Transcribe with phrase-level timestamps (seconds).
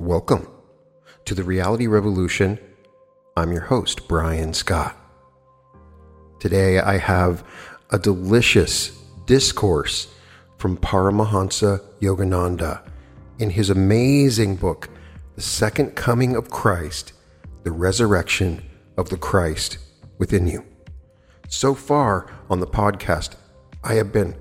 [0.00, 0.46] Welcome
[1.24, 2.60] to the Reality Revolution.
[3.36, 4.96] I'm your host, Brian Scott.
[6.38, 7.42] Today I have
[7.90, 10.06] a delicious discourse
[10.56, 12.88] from Paramahansa Yogananda
[13.40, 14.88] in his amazing book,
[15.34, 17.12] The Second Coming of Christ,
[17.64, 18.62] The Resurrection
[18.96, 19.78] of the Christ
[20.16, 20.64] Within You.
[21.48, 23.34] So far on the podcast,
[23.82, 24.36] I have been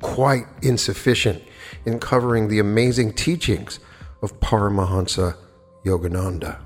[0.00, 1.42] quite insufficient
[1.84, 3.78] in covering the amazing teachings
[4.22, 5.36] of Paramahansa
[5.84, 6.60] Yogananda.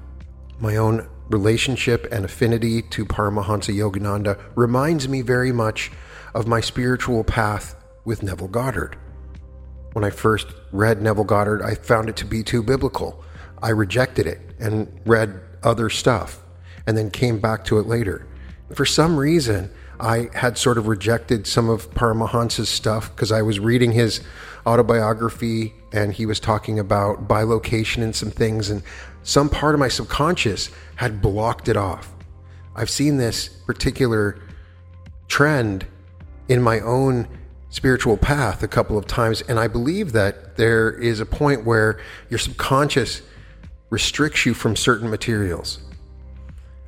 [0.61, 5.91] My own relationship and affinity to Paramahansa Yogananda reminds me very much
[6.35, 7.75] of my spiritual path
[8.05, 8.97] with Neville Goddard.
[9.95, 13.25] When I first read Neville Goddard, I found it to be too biblical.
[13.63, 16.43] I rejected it and read other stuff
[16.87, 18.27] and then came back to it later.
[18.75, 23.59] For some reason, I had sort of rejected some of Paramahansa's stuff because I was
[23.59, 24.21] reading his
[24.67, 28.83] autobiography and he was talking about bilocation and some things, and
[29.23, 32.13] some part of my subconscious had blocked it off.
[32.75, 34.39] I've seen this particular
[35.29, 35.87] trend
[36.49, 37.27] in my own
[37.71, 41.99] spiritual path a couple of times, and I believe that there is a point where
[42.29, 43.23] your subconscious
[43.91, 45.79] restricts you from certain materials.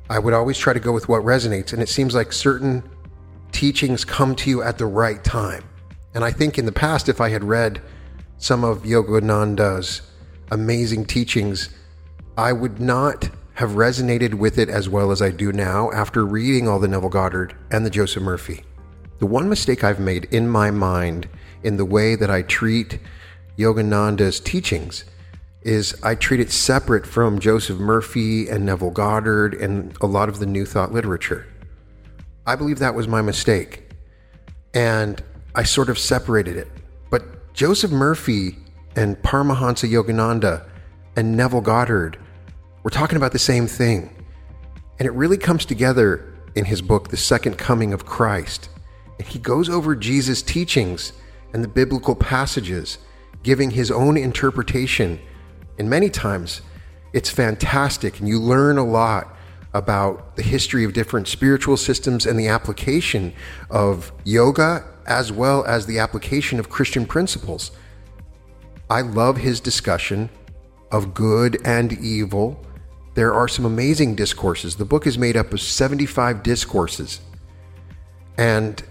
[0.09, 2.83] I would always try to go with what resonates, and it seems like certain
[3.51, 5.63] teachings come to you at the right time.
[6.13, 7.81] And I think in the past, if I had read
[8.37, 10.01] some of Yogananda's
[10.51, 11.69] amazing teachings,
[12.37, 16.67] I would not have resonated with it as well as I do now after reading
[16.67, 18.63] all the Neville Goddard and the Joseph Murphy.
[19.19, 21.27] The one mistake I've made in my mind
[21.61, 22.99] in the way that I treat
[23.57, 25.03] Yogananda's teachings
[25.61, 30.39] is I treat it separate from Joseph Murphy and Neville Goddard and a lot of
[30.39, 31.45] the New Thought literature.
[32.49, 33.91] I believe that was my mistake.
[34.73, 35.21] And
[35.53, 36.67] I sort of separated it.
[37.11, 38.57] But Joseph Murphy
[38.95, 40.67] and Paramahansa Yogananda
[41.15, 42.17] and Neville Goddard
[42.81, 44.25] were talking about the same thing.
[44.97, 48.69] And it really comes together in his book, The Second Coming of Christ.
[49.19, 51.13] And he goes over Jesus' teachings
[51.53, 52.97] and the biblical passages,
[53.43, 55.19] giving his own interpretation.
[55.77, 56.61] And many times
[57.13, 59.35] it's fantastic, and you learn a lot
[59.73, 63.33] about the history of different spiritual systems and the application
[63.69, 67.71] of yoga as well as the application of Christian principles.
[68.89, 70.29] I love his discussion
[70.91, 72.63] of good and evil.
[73.13, 74.75] There are some amazing discourses.
[74.75, 77.21] The book is made up of 75 discourses.
[78.37, 78.81] And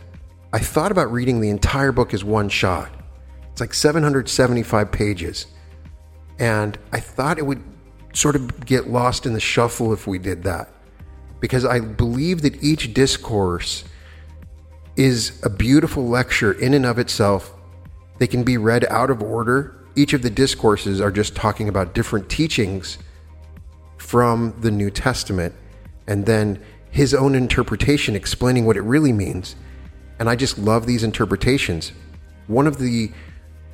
[0.52, 2.90] I thought about reading the entire book as one shot.
[3.50, 5.46] It's like 775 pages.
[6.38, 7.62] And I thought it would
[8.12, 10.70] sort of get lost in the shuffle if we did that.
[11.40, 13.84] Because I believe that each discourse
[14.96, 17.54] is a beautiful lecture in and of itself.
[18.18, 19.76] They can be read out of order.
[19.94, 22.98] Each of the discourses are just talking about different teachings
[23.96, 25.54] from the New Testament
[26.06, 26.60] and then
[26.90, 29.54] his own interpretation explaining what it really means.
[30.18, 31.92] And I just love these interpretations.
[32.48, 33.12] One of the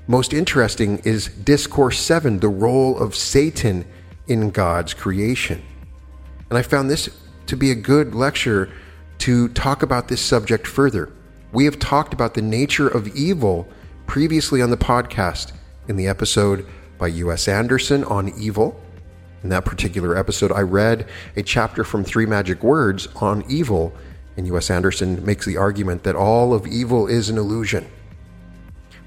[0.06, 3.86] most interesting is Discourse 7, the role of Satan
[4.26, 5.62] in God's creation.
[6.50, 7.08] And I found this
[7.46, 8.70] to be a good lecture
[9.18, 11.12] to talk about this subject further.
[11.52, 13.68] We have talked about the nature of evil
[14.06, 15.52] previously on the podcast
[15.88, 16.66] in the episode
[16.98, 17.48] by U.S.
[17.48, 18.80] Andersen on evil.
[19.42, 23.94] In that particular episode, I read a chapter from Three Magic Words on evil,
[24.36, 24.70] and U.S.
[24.70, 27.86] Andersen makes the argument that all of evil is an illusion.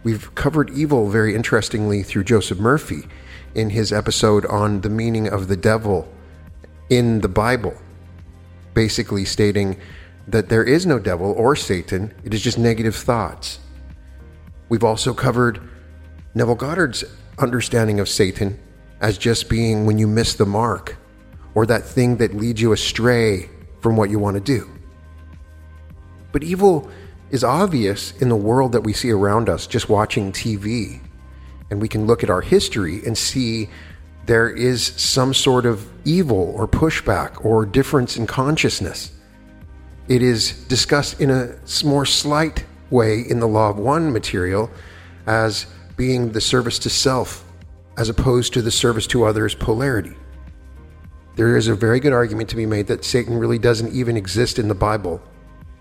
[0.04, 3.08] We've covered evil very interestingly through Joseph Murphy
[3.58, 6.08] in his episode on the meaning of the devil
[6.90, 7.76] in the Bible
[8.78, 9.76] basically stating
[10.28, 13.60] that there is no devil or Satan, it is just negative thoughts.
[14.70, 15.60] We've also covered
[16.36, 17.04] Neville Goddard's
[17.40, 18.60] understanding of Satan
[19.02, 20.96] as just being when you miss the mark
[21.56, 23.50] or that thing that leads you astray
[23.82, 24.70] from what you want to do.
[26.32, 26.88] But evil
[27.32, 31.02] is obvious in the world that we see around us just watching TV.
[31.70, 33.70] And we can look at our history and see
[34.26, 39.12] there is some sort of evil or pushback or difference in consciousness.
[40.08, 44.70] It is discussed in a more slight way in the Law of One material
[45.26, 45.66] as
[45.98, 47.44] being the service to self
[47.98, 50.16] as opposed to the service to others polarity.
[51.36, 54.60] There is a very good argument to be made that Satan really doesn't even exist
[54.60, 55.22] in the Bible.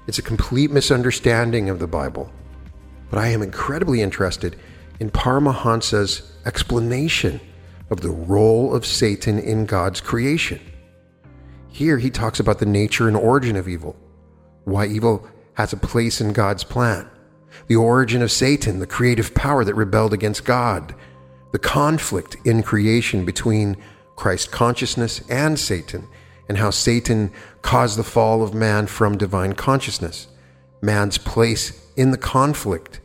[0.07, 2.31] It's a complete misunderstanding of the Bible.
[3.11, 4.57] But I am incredibly interested
[5.01, 7.41] in Paramahansa's explanation
[7.91, 10.61] of the role of Satan in God's creation.
[11.69, 13.97] Here he talks about the nature and origin of evil,
[14.65, 17.09] why evil has a place in God's plan,
[17.67, 20.95] the origin of Satan, the creative power that rebelled against God,
[21.53, 23.77] the conflict in creation between
[24.17, 26.09] Christ consciousness and Satan,
[26.49, 27.31] and how Satan
[27.63, 30.29] caused the fall of man from divine consciousness,
[30.81, 33.01] man's place in the conflict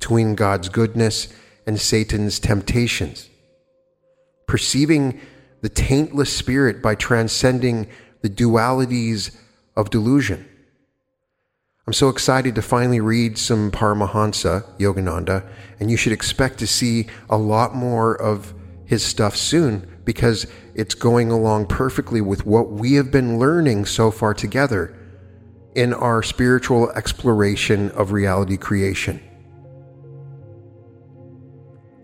[0.00, 1.28] between God's goodness
[1.66, 3.28] and Satan's temptations.
[4.46, 5.20] Perceiving
[5.60, 7.86] the taintless spirit by transcending
[8.22, 9.36] the dualities
[9.76, 10.48] of delusion.
[11.86, 15.46] I'm so excited to finally read some Paramahansa Yogananda,
[15.78, 18.54] and you should expect to see a lot more of
[18.86, 24.10] his stuff soon because it's going along perfectly with what we have been learning so
[24.10, 24.96] far together
[25.74, 29.20] in our spiritual exploration of reality creation.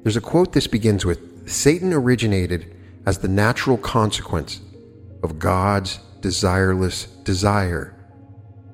[0.07, 2.73] There's a quote this begins with Satan originated
[3.07, 4.61] as the natural consequence
[5.25, 7.93] of God's desireless desire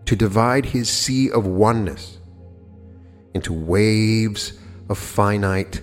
[0.04, 2.18] to divide his sea of oneness
[3.32, 4.52] into waves
[4.90, 5.80] of finite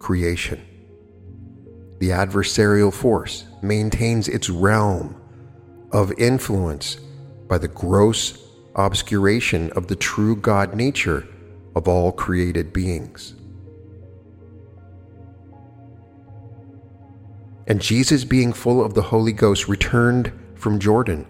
[0.00, 0.66] creation.
[2.00, 5.14] The adversarial force maintains its realm
[5.92, 6.96] of influence
[7.46, 8.36] by the gross
[8.74, 11.24] obscuration of the true God nature
[11.76, 13.36] of all created beings.
[17.68, 21.26] And Jesus, being full of the Holy Ghost, returned from Jordan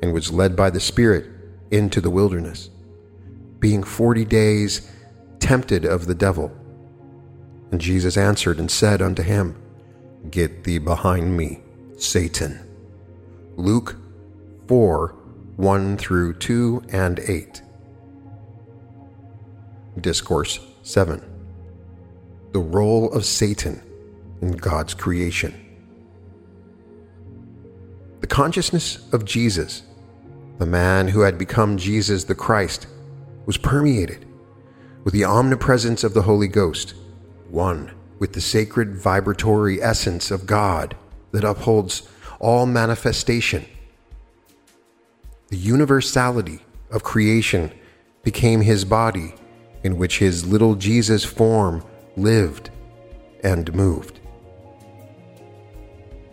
[0.00, 1.26] and was led by the Spirit
[1.72, 2.70] into the wilderness,
[3.58, 4.88] being forty days
[5.40, 6.56] tempted of the devil.
[7.72, 9.60] And Jesus answered and said unto him,
[10.30, 11.62] Get thee behind me,
[11.98, 12.60] Satan.
[13.56, 13.96] Luke
[14.68, 15.14] 4
[15.56, 17.62] 1 through 2 and 8.
[20.00, 21.22] Discourse 7
[22.52, 23.82] The Role of Satan
[24.40, 25.54] in God's Creation.
[28.20, 29.82] The consciousness of Jesus,
[30.58, 32.86] the man who had become Jesus the Christ,
[33.44, 34.26] was permeated
[35.04, 36.94] with the omnipresence of the Holy Ghost,
[37.50, 40.96] one with the sacred vibratory essence of God
[41.32, 42.08] that upholds
[42.40, 43.64] all manifestation.
[45.48, 46.60] The universality
[46.90, 47.72] of creation
[48.24, 49.34] became his body,
[49.84, 51.84] in which his little Jesus form
[52.16, 52.70] lived
[53.44, 54.15] and moved.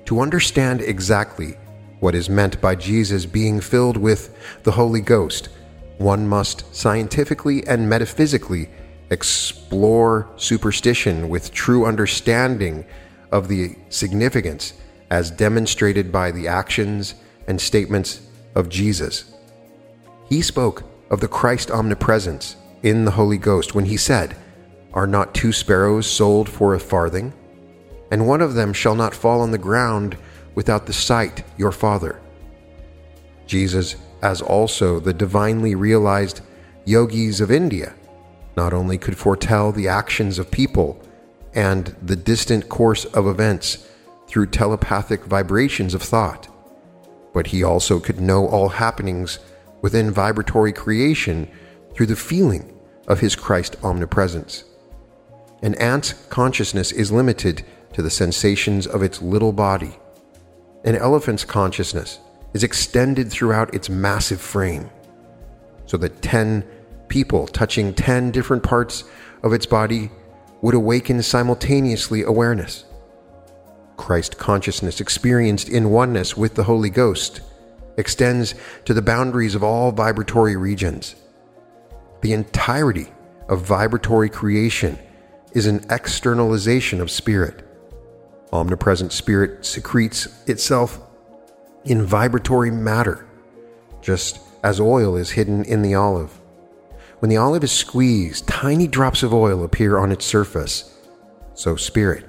[0.05, 1.57] To understand exactly
[1.99, 5.49] what is meant by Jesus being filled with the Holy Ghost,
[5.97, 8.69] one must scientifically and metaphysically
[9.09, 12.85] explore superstition with true understanding
[13.31, 14.73] of the significance
[15.09, 17.15] as demonstrated by the actions
[17.47, 18.21] and statements
[18.55, 19.33] of Jesus.
[20.27, 24.35] He spoke of the Christ omnipresence in the Holy Ghost when he said,
[24.93, 27.33] Are not two sparrows sold for a farthing?
[28.13, 30.17] And one of them shall not fall on the ground
[30.53, 32.21] without the sight your Father.
[33.47, 36.41] Jesus, as also the divinely realized
[36.85, 37.95] yogis of India,
[38.55, 41.01] not only could foretell the actions of people
[41.55, 43.89] and the distant course of events
[44.27, 46.47] through telepathic vibrations of thought,
[47.33, 49.39] but he also could know all happenings
[49.81, 51.49] within vibratory creation
[51.95, 54.65] through the feeling of his Christ omnipresence.
[55.63, 59.97] An ant's consciousness is limited to the sensations of its little body.
[60.83, 62.19] An elephant's consciousness
[62.53, 64.89] is extended throughout its massive frame,
[65.85, 66.65] so that 10
[67.07, 69.03] people touching 10 different parts
[69.43, 70.11] of its body
[70.61, 72.85] would awaken simultaneously awareness.
[73.97, 77.41] Christ consciousness experienced in oneness with the Holy Ghost
[77.97, 81.15] extends to the boundaries of all vibratory regions.
[82.21, 83.07] The entirety
[83.47, 84.97] of vibratory creation
[85.51, 87.63] is an externalization of spirit.
[88.53, 91.01] Omnipresent spirit secretes itself
[91.85, 93.25] in vibratory matter,
[93.99, 96.39] just as oil is hidden in the olive.
[97.17, 100.95] When the olive is squeezed, tiny drops of oil appear on its surface.
[101.55, 102.25] So, spirit,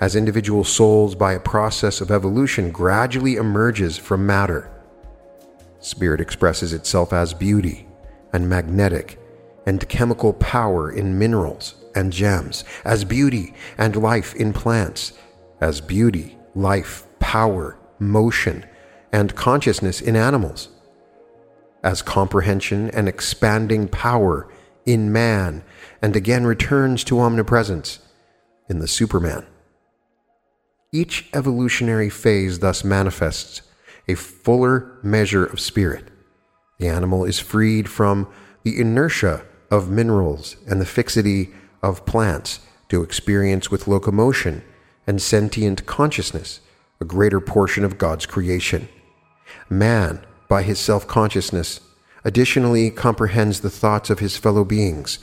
[0.00, 4.68] as individual souls by a process of evolution, gradually emerges from matter.
[5.78, 7.86] Spirit expresses itself as beauty
[8.32, 9.20] and magnetic
[9.64, 15.12] and chemical power in minerals and gems, as beauty and life in plants,
[15.60, 18.64] as beauty, life, power, motion,
[19.12, 20.68] and consciousness in animals
[21.82, 24.48] as comprehension and expanding power
[24.84, 25.62] in man,
[26.02, 28.00] and again returns to omnipresence
[28.68, 29.46] in the Superman.
[30.92, 33.62] Each evolutionary phase thus manifests
[34.08, 36.08] a fuller measure of spirit.
[36.78, 38.28] The animal is freed from
[38.62, 41.50] the inertia of minerals and the fixity
[41.82, 44.62] of plants to experience with locomotion
[45.08, 46.60] and sentient consciousness
[47.00, 48.88] a greater portion of God's creation.
[49.70, 51.80] Man by his self consciousness,
[52.24, 55.18] additionally comprehends the thoughts of his fellow beings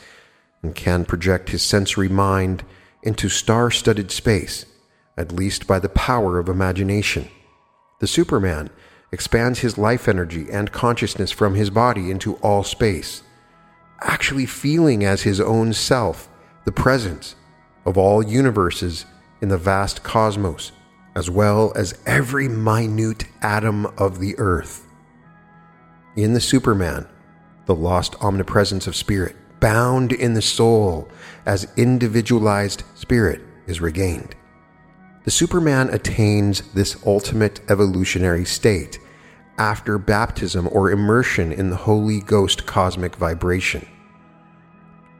[0.63, 2.63] and can project his sensory mind
[3.03, 4.65] into star studded space
[5.17, 7.29] at least by the power of imagination.
[7.99, 8.69] The Superman
[9.11, 13.23] expands his life energy and consciousness from his body into all space,
[14.01, 16.27] actually feeling as his own self
[16.65, 17.35] the presence
[17.85, 19.05] of all universes
[19.45, 20.71] in the vast cosmos,
[21.15, 24.87] as well as every minute atom of the earth.
[26.15, 27.07] In the Superman,
[27.67, 31.07] the lost omnipresence of spirit, bound in the soul
[31.45, 34.33] as individualized spirit, is regained.
[35.25, 38.97] The Superman attains this ultimate evolutionary state
[39.59, 43.87] after baptism or immersion in the Holy Ghost cosmic vibration.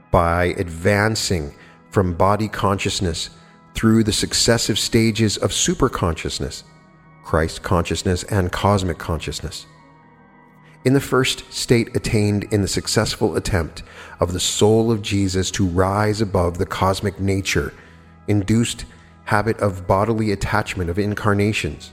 [0.10, 1.54] By advancing
[1.92, 3.30] from body consciousness
[3.76, 6.64] through the successive stages of superconsciousness,
[7.24, 9.66] Christ consciousness, and cosmic consciousness.
[10.86, 13.84] In the first state attained in the successful attempt
[14.20, 17.74] of the soul of Jesus to rise above the cosmic nature
[18.28, 18.86] induced
[19.26, 21.92] habit of bodily attachment of incarnations,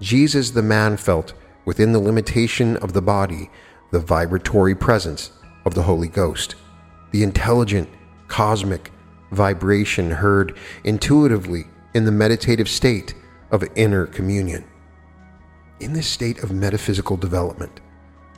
[0.00, 3.50] Jesus the man felt within the limitation of the body
[3.90, 5.30] the vibratory presence
[5.64, 6.56] of the Holy Ghost,
[7.12, 7.88] the intelligent,
[8.26, 8.90] cosmic
[9.30, 13.14] vibration heard intuitively in the meditative state
[13.50, 14.64] of inner communion.
[15.80, 17.80] In this state of metaphysical development,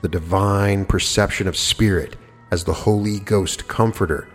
[0.02, 2.16] the divine perception of spirit
[2.50, 4.28] as the Holy Ghost comforter,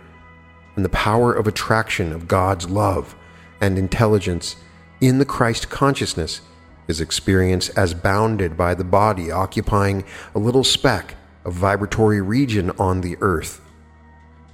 [0.76, 3.14] and the power of attraction of God's love
[3.60, 4.56] and intelligence
[5.00, 6.40] in the Christ consciousness
[6.88, 10.04] is experienced as bounded by the body occupying
[10.34, 13.60] a little speck of vibratory region on the earth.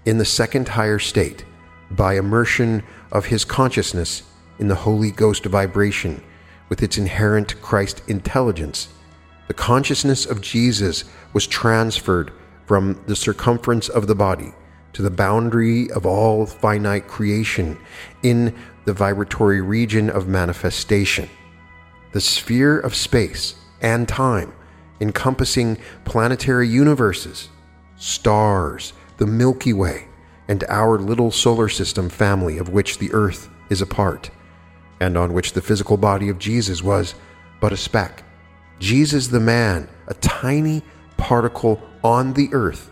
[0.04, 1.44] In the second higher state,
[1.90, 4.22] by immersion of his consciousness
[4.58, 6.22] in the Holy Ghost vibration
[6.68, 8.88] with its inherent Christ intelligence,
[9.46, 12.32] the consciousness of Jesus was transferred
[12.66, 14.52] from the circumference of the body
[14.92, 17.78] to the boundary of all finite creation
[18.22, 18.54] in
[18.84, 21.28] the vibratory region of manifestation.
[22.12, 24.52] The sphere of space and time
[25.00, 27.48] encompassing planetary universes,
[27.96, 30.07] stars, the Milky Way,
[30.48, 34.30] and our little solar system family of which the Earth is a part,
[35.00, 37.14] and on which the physical body of Jesus was
[37.60, 38.24] but a speck.
[38.78, 40.82] Jesus the man, a tiny
[41.16, 42.90] particle on the earth,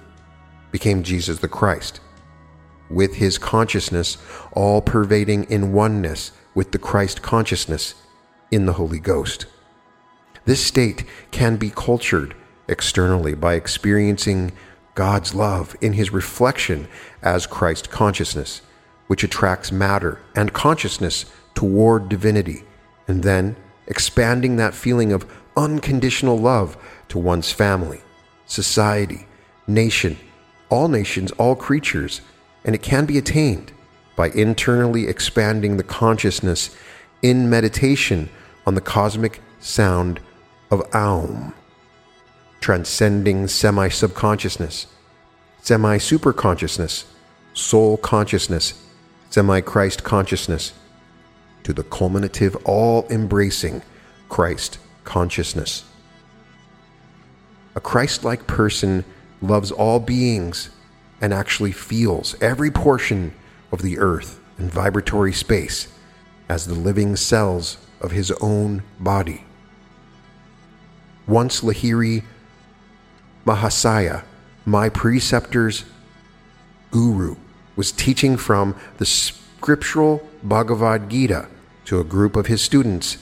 [0.73, 2.01] became Jesus the Christ,
[2.91, 4.19] with his consciousness
[4.53, 7.95] all pervading in oneness with the Christ consciousness
[8.51, 9.47] in the Holy Ghost.
[10.45, 12.35] This state can be cultured
[12.69, 14.53] externally by experiencing
[14.97, 16.89] God's love in his reflection
[17.23, 18.63] as Christ consciousness,
[19.07, 22.65] which attracts matter and consciousness toward divinity,
[23.07, 26.77] and then expanding that feeling of unconditional love
[27.09, 28.01] to one's family,
[28.47, 29.29] society,
[29.67, 30.17] nation,
[30.71, 32.23] all nations, all creatures,
[32.65, 33.73] and it can be attained
[34.17, 36.75] by internally expanding the consciousness
[37.21, 38.31] in meditation
[38.67, 40.21] on the cosmic sound
[40.71, 41.55] of Aum
[42.67, 44.89] transcending semi subconsciousness,
[45.63, 47.05] semi superconsciousness,
[47.55, 48.75] soul consciousness,
[49.31, 50.73] semi Christ consciousness,
[51.63, 53.83] to the culminative, all embracing
[54.29, 55.85] Christ consciousness.
[57.77, 59.05] A Christ like person
[59.41, 60.71] loves all beings
[61.21, 63.33] and actually feels every portion
[63.71, 65.87] of the earth and vibratory space
[66.49, 69.45] as the living cells of his own body.
[71.29, 72.25] Once Lahiri
[73.47, 74.25] Mahasaya,
[74.65, 75.85] my preceptor's
[76.91, 77.37] guru,
[77.77, 81.49] was teaching from the scriptural Bhagavad Gita
[81.85, 83.19] to a group of his students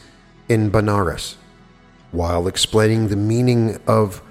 [0.49, 1.35] in Banaras,
[2.11, 4.23] while explaining the meaning of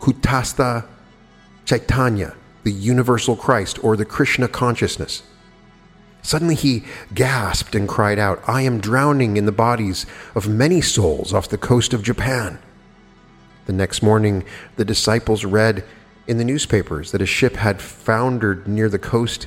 [0.00, 0.86] Kutastha
[1.66, 5.22] Chaitanya, the universal Christ or the Krishna consciousness.
[6.22, 11.34] Suddenly he gasped and cried out, I am drowning in the bodies of many souls
[11.34, 12.58] off the coast of Japan.
[13.66, 14.44] The next morning,
[14.76, 15.84] the disciples read
[16.26, 19.46] in the newspapers that a ship had foundered near the coast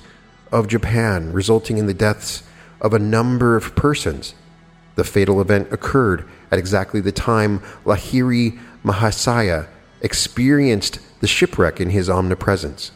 [0.52, 2.44] of Japan, resulting in the deaths
[2.82, 4.36] of a number of persons.
[4.96, 9.68] The fatal event occurred at exactly the time Lahiri Mahasaya
[10.02, 12.92] experienced the shipwreck in his omnipresence.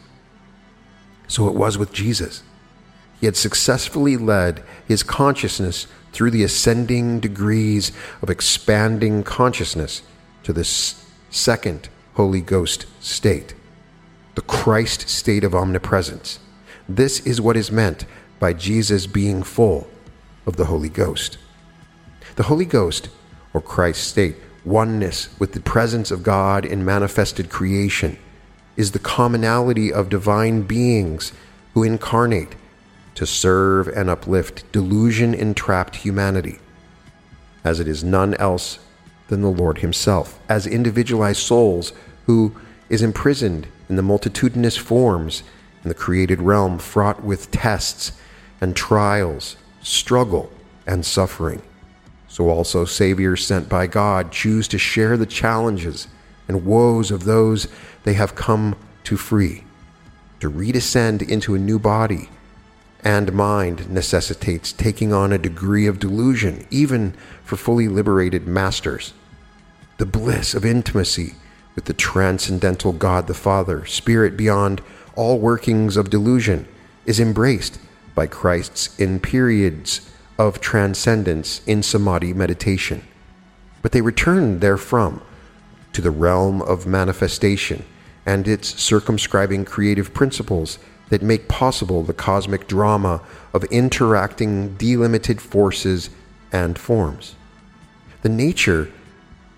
[1.27, 2.43] So it was with Jesus.
[3.19, 10.01] He had successfully led his consciousness through the ascending degrees of expanding consciousness
[10.43, 13.53] to this second Holy Ghost state,
[14.35, 16.39] the Christ state of omnipresence.
[16.87, 18.05] This is what is meant
[18.39, 19.87] by Jesus being full
[20.45, 21.37] of the Holy Ghost.
[22.35, 23.09] The Holy Ghost,
[23.53, 28.17] or Christ state, oneness with the presence of God in manifested creation,
[28.75, 31.33] is the commonality of divine beings
[31.73, 32.55] who incarnate
[33.15, 36.59] to serve and uplift delusion entrapped humanity,
[37.63, 38.79] as it is none else
[39.29, 41.93] than the Lord Himself, as individualized souls
[42.25, 42.53] who
[42.89, 45.43] is imprisoned in the multitudinous forms
[45.83, 48.11] in the created realm fraught with tests
[48.59, 50.51] and trials, struggle
[50.85, 51.61] and suffering.
[52.27, 56.07] So also Saviors sent by God choose to share the challenges
[56.47, 57.67] and woes of those
[58.03, 59.63] they have come to free.
[60.41, 62.29] To redescend into a new body
[63.03, 69.13] and mind necessitates taking on a degree of delusion, even for fully liberated masters.
[69.99, 71.35] The bliss of intimacy
[71.75, 74.81] with the transcendental God the Father, Spirit beyond
[75.13, 76.69] all workings of delusion,
[77.05, 77.81] is embraced
[78.15, 83.03] by Christ's in periods of transcendence in samadhi meditation.
[83.81, 85.21] But they return therefrom
[85.91, 87.83] to the realm of manifestation
[88.25, 90.79] and its circumscribing creative principles
[91.09, 93.21] that make possible the cosmic drama
[93.53, 96.09] of interacting delimited forces
[96.53, 97.35] and forms.
[98.21, 98.93] The nature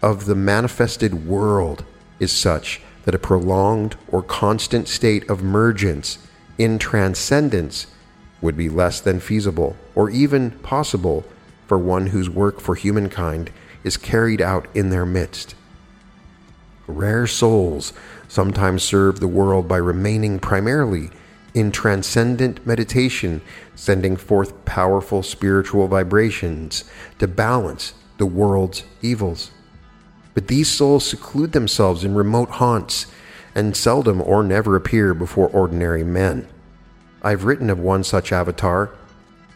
[0.01, 1.85] of the manifested world
[2.19, 6.17] is such that a prolonged or constant state of mergence
[6.57, 7.87] in transcendence
[8.41, 11.23] would be less than feasible or even possible
[11.67, 13.51] for one whose work for humankind
[13.83, 15.55] is carried out in their midst.
[16.87, 17.93] Rare souls
[18.27, 21.09] sometimes serve the world by remaining primarily
[21.53, 23.41] in transcendent meditation,
[23.75, 26.85] sending forth powerful spiritual vibrations
[27.19, 29.51] to balance the world's evils.
[30.33, 33.07] But these souls seclude themselves in remote haunts
[33.53, 36.47] and seldom or never appear before ordinary men.
[37.21, 38.91] I've written of one such avatar,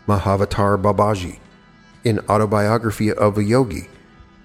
[0.07, 1.39] Mahavatar Babaji,
[2.03, 3.87] in Autobiography of a Yogi.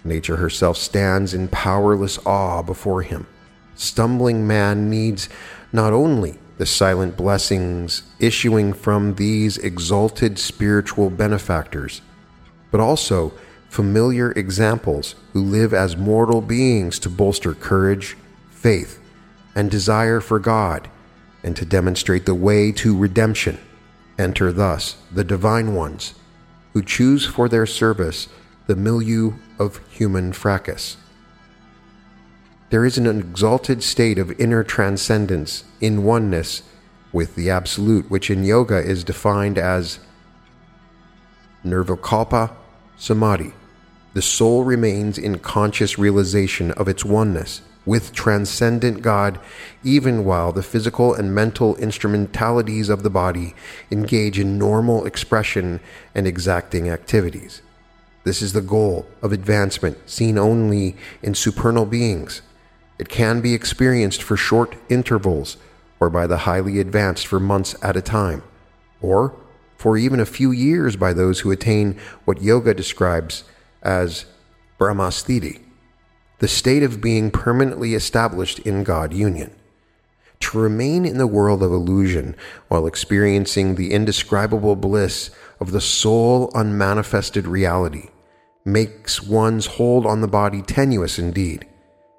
[0.04, 3.26] Nature herself stands in powerless awe before him.
[3.74, 5.28] Stumbling man needs
[5.72, 12.00] not only the silent blessings issuing from these exalted spiritual benefactors,
[12.70, 13.32] but also
[13.70, 18.18] familiar examples who live as mortal beings to bolster courage,
[18.50, 19.00] faith,
[19.54, 20.90] and desire for God,
[21.42, 23.58] and to demonstrate the way to redemption.
[24.18, 26.12] Enter thus the divine ones,
[26.74, 28.28] who choose for their service
[28.66, 30.98] the milieu of human fracas
[32.70, 36.62] there is an exalted state of inner transcendence in oneness
[37.12, 39.98] with the Absolute, which in yoga is defined as
[41.64, 42.52] Nirvikalpa
[42.96, 43.52] Samadhi.
[44.12, 49.40] The soul remains in conscious realization of its oneness with transcendent God,
[49.82, 53.54] even while the physical and mental instrumentalities of the body
[53.90, 55.80] engage in normal expression
[56.14, 57.62] and exacting activities.
[58.24, 62.42] This is the goal of advancement seen only in supernal beings
[63.00, 65.56] it can be experienced for short intervals
[66.00, 68.42] or by the highly advanced for months at a time,
[69.00, 69.34] or
[69.78, 73.44] for even a few years by those who attain what yoga describes
[73.82, 74.26] as
[74.78, 75.60] Brahmasthiti,
[76.38, 79.54] the state of being permanently established in God union.
[80.40, 82.34] To remain in the world of illusion
[82.68, 88.08] while experiencing the indescribable bliss of the sole unmanifested reality
[88.64, 91.66] makes one's hold on the body tenuous indeed.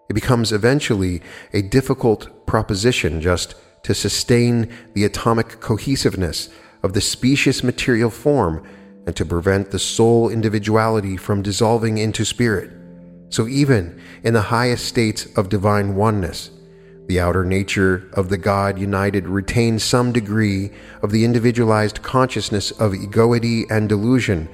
[0.07, 1.21] It becomes eventually
[1.51, 6.49] a difficult proposition just to sustain the atomic cohesiveness
[6.83, 8.63] of the specious material form
[9.05, 12.71] and to prevent the soul individuality from dissolving into spirit.
[13.29, 16.51] So, even in the highest states of divine oneness,
[17.07, 22.93] the outer nature of the God united retains some degree of the individualized consciousness of
[22.93, 24.47] egoity and delusion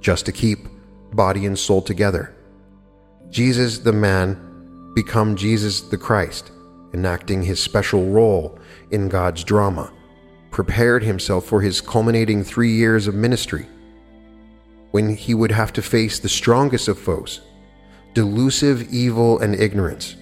[0.00, 0.68] just to keep
[1.12, 2.34] body and soul together.
[3.30, 6.50] Jesus, the man, become Jesus the Christ,
[6.92, 8.58] enacting his special role
[8.90, 9.92] in God's drama,
[10.52, 13.66] prepared himself for his culminating three years of ministry,
[14.92, 17.40] when he would have to face the strongest of foes
[18.14, 20.16] delusive evil and ignorance.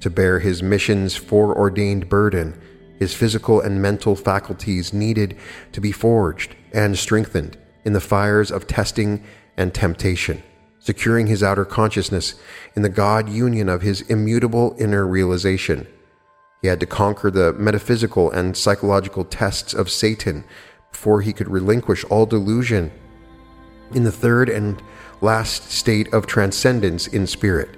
[0.00, 2.58] To bear his mission's foreordained burden,
[2.98, 5.36] his physical and mental faculties needed
[5.72, 9.22] to be forged and strengthened in the fires of testing
[9.56, 10.42] and temptation
[10.82, 12.34] securing his outer consciousness
[12.74, 15.86] in the God union of his immutable inner realization.
[16.62, 20.44] He had to conquer the metaphysical and psychological tests of Satan
[20.92, 22.92] before he could relinquish all delusion
[23.92, 24.80] in the third and
[25.20, 27.70] last state of transcendence in spirit,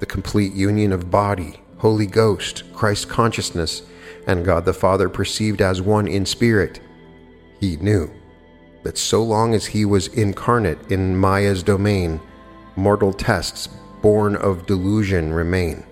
[0.00, 3.82] the complete union of body, Holy Ghost, Christ consciousness,
[4.26, 6.80] and God the Father perceived as one in spirit.
[7.60, 8.10] He knew
[8.82, 12.20] that so long as he was incarnate in Maya's domain,
[12.74, 13.68] mortal tests
[14.02, 15.84] born of delusion remain.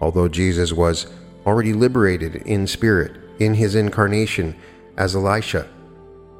[0.00, 1.06] Although Jesus was
[1.46, 4.56] already liberated in spirit in his incarnation
[4.96, 5.68] as Elisha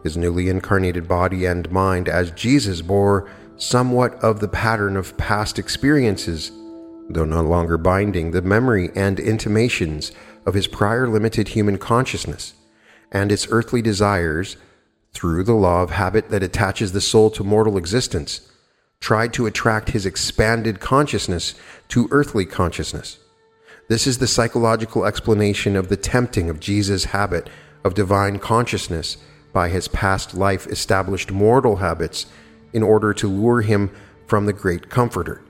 [0.05, 5.59] his newly incarnated body and mind as Jesus bore somewhat of the pattern of past
[5.59, 6.53] experiences,
[7.09, 10.13] though no longer binding the memory and intimations
[10.47, 12.53] of his prior limited human consciousness
[13.11, 14.59] and its earthly desires
[15.13, 18.53] through the law of habit that attaches the soul to mortal existence,
[19.01, 21.55] tried to attract his expanded consciousness
[21.89, 23.19] to earthly consciousness.
[23.87, 27.51] This is the psychological explanation of the tempting of Jesus' habit
[27.85, 29.19] of divine consciousness
[29.53, 32.25] by his past life established mortal habits
[32.73, 33.91] in order to lure him
[34.27, 35.43] from the great Comforter,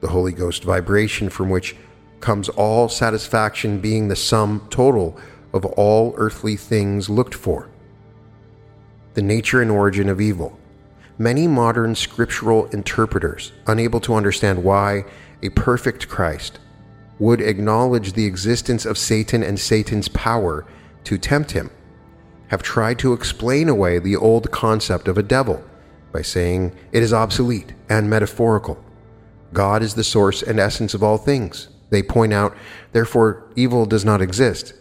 [0.00, 1.76] the Holy Ghost vibration from which
[2.20, 5.18] comes all satisfaction being the sum total
[5.52, 7.68] of all earthly things looked for.
[9.12, 10.58] The nature and origin of evil.
[11.18, 15.04] Many modern scriptural interpreters, unable to understand why
[15.42, 16.58] a perfect Christ
[17.22, 20.66] would acknowledge the existence of Satan and Satan's power
[21.04, 21.70] to tempt him,
[22.48, 25.62] have tried to explain away the old concept of a devil
[26.10, 28.84] by saying it is obsolete and metaphorical.
[29.52, 31.68] God is the source and essence of all things.
[31.90, 32.56] They point out,
[32.90, 34.74] therefore, evil does not exist.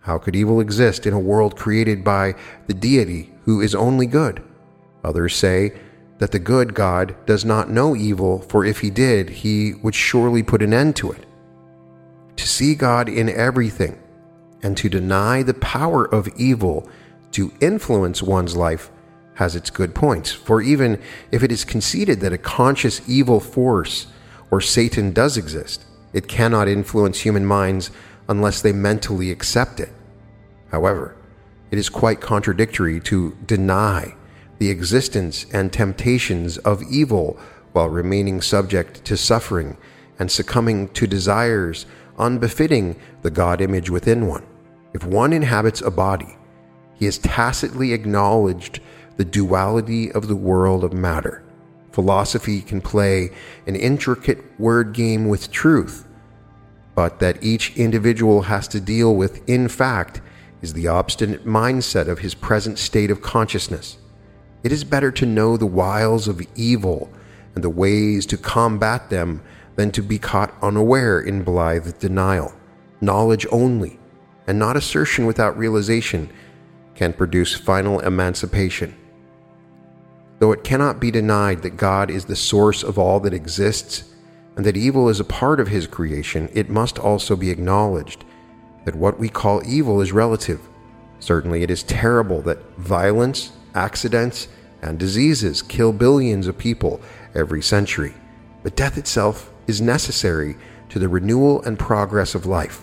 [0.00, 2.34] How could evil exist in a world created by
[2.66, 4.42] the deity who is only good?
[5.04, 5.78] Others say
[6.18, 10.42] that the good God does not know evil, for if he did, he would surely
[10.42, 11.24] put an end to it.
[12.54, 13.98] See God in everything
[14.62, 16.88] and to deny the power of evil
[17.32, 18.92] to influence one's life
[19.34, 20.30] has its good points.
[20.30, 24.06] For even if it is conceded that a conscious evil force
[24.52, 27.90] or Satan does exist, it cannot influence human minds
[28.28, 29.90] unless they mentally accept it.
[30.70, 31.16] However,
[31.72, 34.14] it is quite contradictory to deny
[34.58, 37.36] the existence and temptations of evil
[37.72, 39.76] while remaining subject to suffering
[40.20, 41.86] and succumbing to desires
[42.18, 44.46] unbefitting the God image within one.
[44.92, 46.36] If one inhabits a body,
[46.94, 48.80] he has tacitly acknowledged
[49.16, 51.42] the duality of the world of matter.
[51.92, 53.30] Philosophy can play
[53.66, 56.08] an intricate word game with truth,
[56.94, 60.20] but that each individual has to deal with, in fact,
[60.62, 63.98] is the obstinate mindset of his present state of consciousness.
[64.62, 67.12] It is better to know the wiles of evil
[67.54, 69.42] and the ways to combat them
[69.76, 72.54] than to be caught unaware in blithe denial.
[73.00, 73.98] Knowledge only,
[74.46, 76.30] and not assertion without realization,
[76.94, 78.94] can produce final emancipation.
[80.38, 84.14] Though it cannot be denied that God is the source of all that exists
[84.56, 88.24] and that evil is a part of his creation, it must also be acknowledged
[88.84, 90.60] that what we call evil is relative.
[91.18, 94.48] Certainly, it is terrible that violence, accidents,
[94.82, 97.00] and diseases kill billions of people
[97.34, 98.14] every century.
[98.62, 100.56] But death itself is necessary
[100.88, 102.82] to the renewal and progress of life.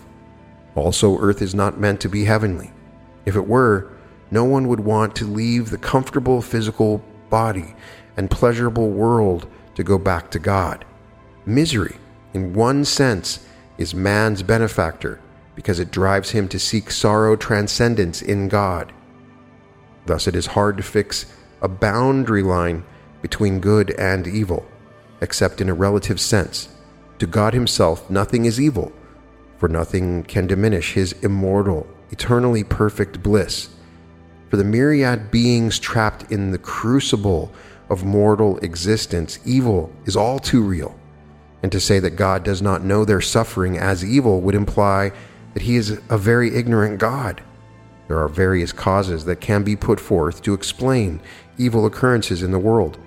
[0.74, 2.72] Also, earth is not meant to be heavenly.
[3.26, 3.92] If it were,
[4.30, 7.74] no one would want to leave the comfortable physical body
[8.16, 10.84] and pleasurable world to go back to God.
[11.44, 11.96] Misery,
[12.32, 13.46] in one sense,
[13.78, 15.20] is man's benefactor
[15.54, 18.92] because it drives him to seek sorrow transcendence in God.
[20.06, 21.26] Thus, it is hard to fix
[21.60, 22.84] a boundary line
[23.20, 24.66] between good and evil,
[25.20, 26.68] except in a relative sense.
[27.22, 28.90] To God Himself, nothing is evil,
[29.56, 33.68] for nothing can diminish His immortal, eternally perfect bliss.
[34.50, 37.52] For the myriad beings trapped in the crucible
[37.88, 40.98] of mortal existence, evil is all too real.
[41.62, 45.12] And to say that God does not know their suffering as evil would imply
[45.54, 47.40] that he is a very ignorant God.
[48.08, 51.20] There are various causes that can be put forth to explain
[51.56, 52.98] evil occurrences in the world.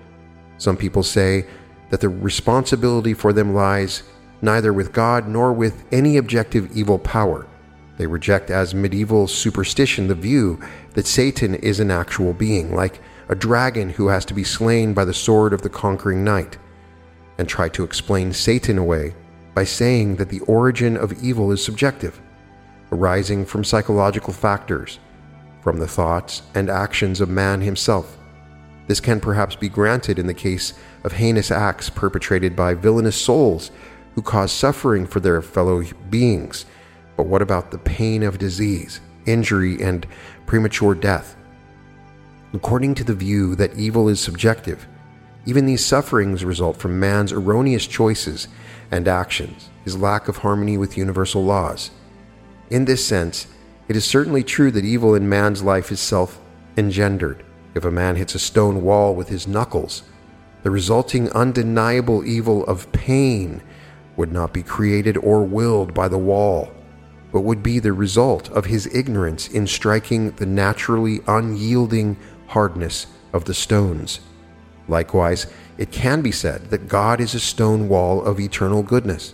[0.57, 1.47] Some people say
[1.89, 4.03] that the responsibility for them lies
[4.41, 7.47] neither with God nor with any objective evil power.
[7.97, 10.59] They reject as medieval superstition the view
[10.93, 15.05] that Satan is an actual being, like a dragon who has to be slain by
[15.05, 16.57] the sword of the conquering knight,
[17.37, 19.15] and try to explain Satan away
[19.53, 22.21] by saying that the origin of evil is subjective
[22.91, 24.99] arising from psychological factors,
[25.61, 28.17] from the thoughts and actions of man himself.
[28.87, 33.71] This can perhaps be granted in the case of heinous acts perpetrated by villainous souls
[34.13, 36.65] who cause suffering for their fellow beings.
[37.17, 40.05] But what about the pain of disease, injury, and
[40.45, 41.35] premature death?
[42.53, 44.87] According to the view that evil is subjective,
[45.45, 48.47] even these sufferings result from man's erroneous choices
[48.91, 51.91] and actions, his lack of harmony with universal laws.
[52.69, 53.47] In this sense,
[53.87, 56.39] it is certainly true that evil in man's life is self
[56.77, 57.43] engendered.
[57.75, 60.03] If a man hits a stone wall with his knuckles,
[60.63, 63.61] the resulting undeniable evil of pain
[64.15, 66.71] would not be created or willed by the wall,
[67.33, 72.15] but would be the result of his ignorance in striking the naturally unyielding
[72.47, 74.21] hardness of the stones.
[74.87, 79.33] Likewise, it can be said that God is a stone wall of eternal goodness.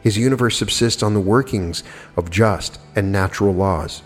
[0.00, 1.84] His universe subsists on the workings
[2.16, 4.02] of just and natural laws.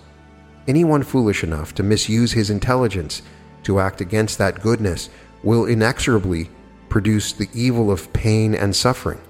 [0.67, 3.23] Anyone foolish enough to misuse his intelligence
[3.67, 5.11] to act against that goodness
[5.43, 6.49] will inexorably
[6.89, 9.21] produce the evil of pain and suffering.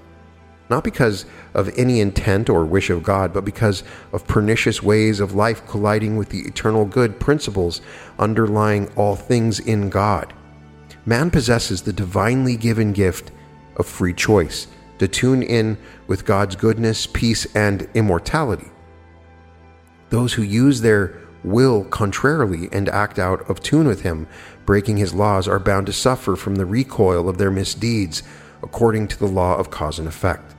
[0.69, 5.33] Not because of any intent or wish of God, but because of pernicious ways of
[5.33, 7.81] life colliding with the eternal good principles
[8.19, 10.33] underlying all things in God.
[11.05, 13.31] Man possesses the divinely given gift
[13.77, 14.67] of free choice
[14.99, 18.69] to tune in with God's goodness, peace, and immortality.
[20.09, 24.27] Those who use their will contrarily and act out of tune with Him,
[24.65, 28.23] breaking His laws, are bound to suffer from the recoil of their misdeeds
[28.63, 30.55] according to the law of cause and effect.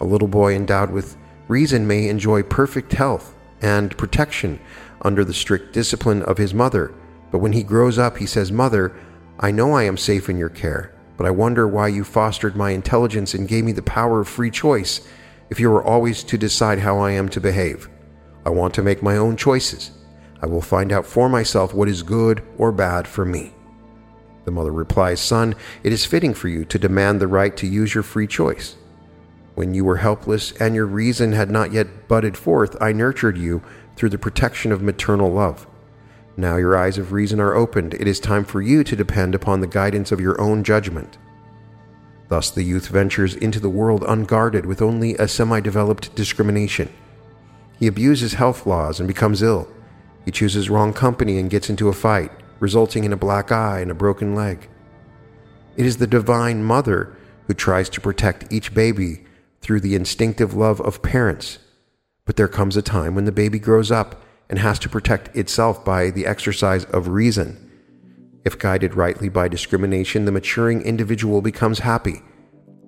[0.00, 1.16] A little boy endowed with
[1.48, 4.60] reason may enjoy perfect health and protection
[5.02, 6.92] under the strict discipline of his mother,
[7.30, 8.94] but when he grows up, he says, Mother,
[9.38, 12.70] I know I am safe in your care, but I wonder why you fostered my
[12.70, 15.06] intelligence and gave me the power of free choice
[15.50, 17.88] if you were always to decide how I am to behave.
[18.44, 19.90] I want to make my own choices.
[20.42, 23.52] I will find out for myself what is good or bad for me.
[24.44, 27.94] The mother replies, Son, it is fitting for you to demand the right to use
[27.94, 28.76] your free choice.
[29.54, 33.62] When you were helpless and your reason had not yet budded forth, I nurtured you
[33.96, 35.66] through the protection of maternal love.
[36.36, 37.94] Now your eyes of reason are opened.
[37.94, 41.16] It is time for you to depend upon the guidance of your own judgment.
[42.28, 46.92] Thus, the youth ventures into the world unguarded with only a semi developed discrimination.
[47.78, 49.68] He abuses health laws and becomes ill.
[50.26, 53.90] He chooses wrong company and gets into a fight, resulting in a black eye and
[53.90, 54.68] a broken leg.
[55.76, 59.24] It is the Divine Mother who tries to protect each baby
[59.60, 61.58] through the instinctive love of parents.
[62.24, 65.84] But there comes a time when the baby grows up and has to protect itself
[65.84, 67.62] by the exercise of reason.
[68.44, 72.22] If guided rightly by discrimination, the maturing individual becomes happy.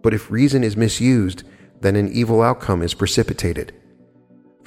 [0.03, 1.45] But if reason is misused,
[1.81, 3.75] then an evil outcome is precipitated.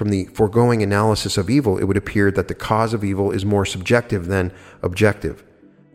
[0.01, 3.45] From the foregoing analysis of evil, it would appear that the cause of evil is
[3.45, 5.43] more subjective than objective,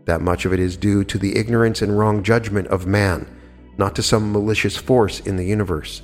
[0.05, 3.27] that much of it is due to the ignorance and wrong judgment of man,
[3.77, 6.03] not to some malicious force in the universe.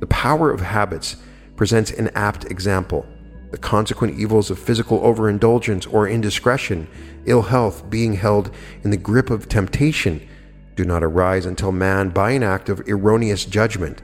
[0.00, 1.14] The power of habits
[1.54, 3.06] presents an apt example.
[3.52, 6.88] The consequent evils of physical overindulgence or indiscretion,
[7.26, 8.50] ill health, being held
[8.82, 10.28] in the grip of temptation,
[10.74, 14.02] do not arise until man, by an act of erroneous judgment,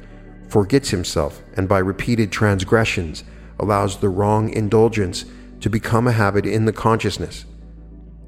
[0.48, 3.24] forgets himself and by repeated transgressions
[3.60, 5.24] allows the wrong indulgence
[5.60, 7.44] to become a habit in the consciousness.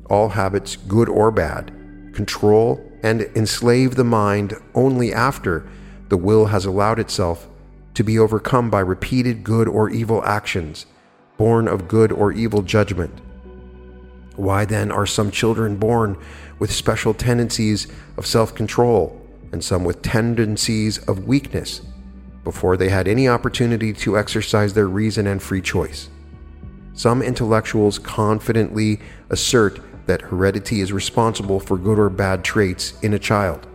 [0.08, 1.72] All habits, good or bad,
[2.12, 5.66] control and enslave the mind only after
[6.08, 7.48] the will has allowed itself
[7.94, 10.86] to be overcome by repeated good or evil actions
[11.36, 13.20] born of good or evil judgment.
[14.36, 16.16] Why then are some children born
[16.58, 21.80] with special tendencies of self control and some with tendencies of weakness
[22.44, 26.08] before they had any opportunity to exercise their reason and free choice?
[26.94, 29.00] Some intellectuals confidently
[29.30, 33.66] assert that heredity is responsible for good or bad traits in a child.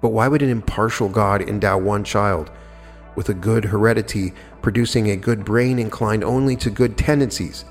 [0.00, 2.50] But why would an impartial God endow one child
[3.16, 7.64] with a good heredity producing a good brain inclined only to good tendencies,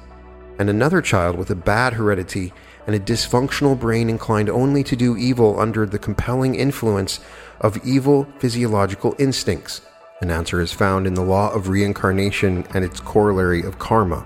[0.59, 2.51] and another child with a bad heredity
[2.85, 7.19] and a dysfunctional brain inclined only to do evil under the compelling influence
[7.61, 9.81] of evil physiological instincts?
[10.21, 14.25] An answer is found in the law of reincarnation and its corollary of karma,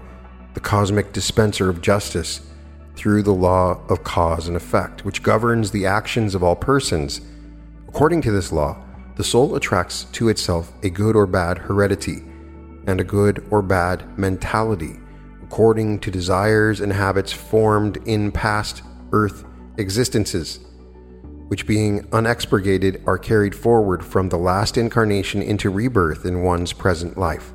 [0.54, 2.41] the cosmic dispenser of justice,
[2.96, 7.22] through the law of cause and effect, which governs the actions of all persons.
[7.88, 8.78] According to this law,
[9.15, 12.24] the soul attracts to itself a good or bad heredity
[12.88, 15.00] and a good or bad mentality
[15.54, 19.46] according to desires and habits formed in past earth
[19.78, 20.60] existences,
[21.53, 27.15] which being unexpurgated are carried forward from the last incarnation into rebirth in one's present
[27.15, 27.53] life.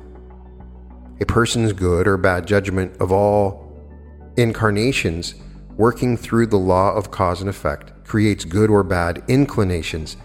[1.19, 3.77] A person's good or bad judgment of all
[4.37, 5.35] incarnations,
[5.75, 10.15] working through the law of cause and effect, creates good or bad inclinations,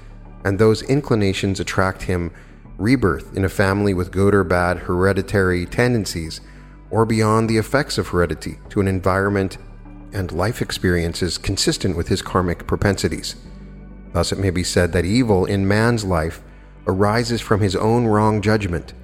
[0.45, 2.31] and those inclinations attract him
[2.79, 6.41] rebirth in a family with good or bad hereditary tendencies,
[6.93, 9.59] or beyond the effects of heredity to an environment
[10.13, 13.35] and life experiences consistent with his karmic propensities.
[14.15, 16.43] Thus, it may be said that evil in man's life
[16.87, 18.95] arises from his own wrong judgment.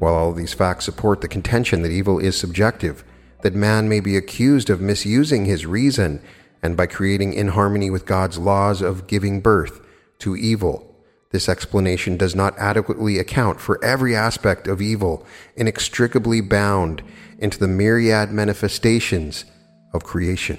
[0.00, 3.04] While all these facts support the contention that evil is subjective,
[3.42, 6.20] that man may be accused of misusing his reason
[6.60, 9.80] and by creating inharmony with God's laws of giving birth
[10.18, 10.88] to evil
[11.30, 17.02] this explanation does not adequately account for every aspect of evil inextricably bound
[17.38, 19.44] into the myriad manifestations
[19.92, 20.58] of creation.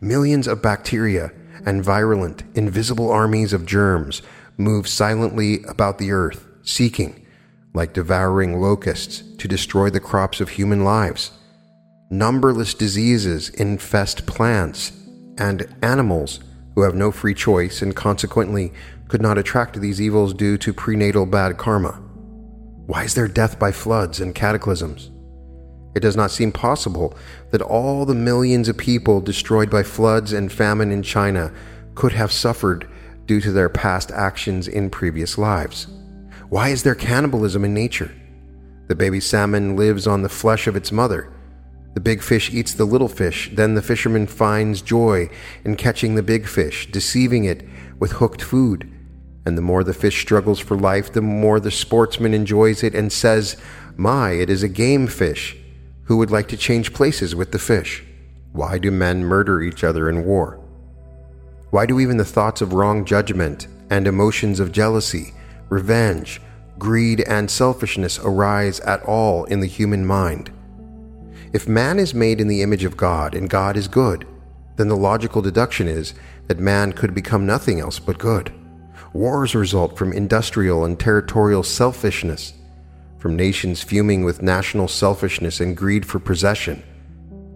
[0.00, 1.32] Millions of bacteria
[1.64, 4.22] and virulent, invisible armies of germs
[4.56, 7.26] move silently about the earth, seeking,
[7.72, 11.32] like devouring locusts, to destroy the crops of human lives.
[12.10, 14.92] Numberless diseases infest plants
[15.38, 16.40] and animals
[16.74, 18.72] who have no free choice and consequently
[19.08, 21.92] could not attract these evils due to prenatal bad karma.
[22.86, 25.10] Why is there death by floods and cataclysms?
[25.94, 27.16] It does not seem possible
[27.50, 31.52] that all the millions of people destroyed by floods and famine in China
[31.94, 32.88] could have suffered
[33.26, 35.86] due to their past actions in previous lives.
[36.48, 38.12] Why is there cannibalism in nature?
[38.88, 41.32] The baby salmon lives on the flesh of its mother.
[41.94, 45.28] The big fish eats the little fish, then the fisherman finds joy
[45.64, 47.64] in catching the big fish, deceiving it
[47.98, 48.90] with hooked food.
[49.46, 53.12] And the more the fish struggles for life, the more the sportsman enjoys it and
[53.12, 53.56] says,
[53.96, 55.56] My, it is a game fish.
[56.10, 58.02] Who would like to change places with the fish?
[58.52, 60.58] Why do men murder each other in war?
[61.70, 65.34] Why do even the thoughts of wrong judgment and emotions of jealousy,
[65.68, 66.42] revenge,
[66.80, 70.50] greed, and selfishness arise at all in the human mind?
[71.52, 74.26] If man is made in the image of God and God is good,
[74.74, 76.14] then the logical deduction is
[76.48, 78.52] that man could become nothing else but good.
[79.12, 82.54] Wars result from industrial and territorial selfishness
[83.20, 86.82] from nations fuming with national selfishness and greed for possession.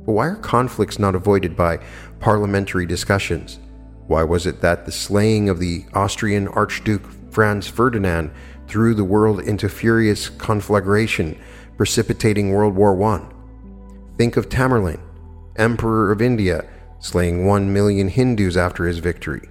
[0.05, 1.81] But why are conflicts not avoided by
[2.21, 3.59] parliamentary discussions?
[4.07, 8.31] Why was it that the slaying of the Austrian Archduke Franz Ferdinand
[8.69, 11.41] threw the world into furious conflagration,
[11.79, 13.27] precipitating World War I?
[14.19, 15.01] Think of Tamerlane,
[15.57, 19.49] Emperor of India, slaying one million Hindus after his victory.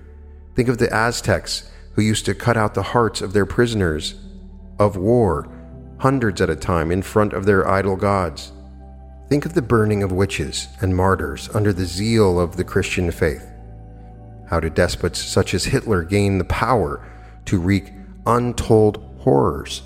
[0.56, 4.16] Think of the Aztecs, who used to cut out the hearts of their prisoners
[4.80, 5.50] of war
[6.04, 8.52] hundreds at a time in front of their idol gods.
[9.30, 13.50] Think of the burning of witches and martyrs under the zeal of the Christian faith.
[14.50, 17.10] How did despots such as Hitler gain the power
[17.46, 17.94] to wreak
[18.26, 19.82] untold horrors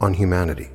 [0.00, 0.70] on humanity?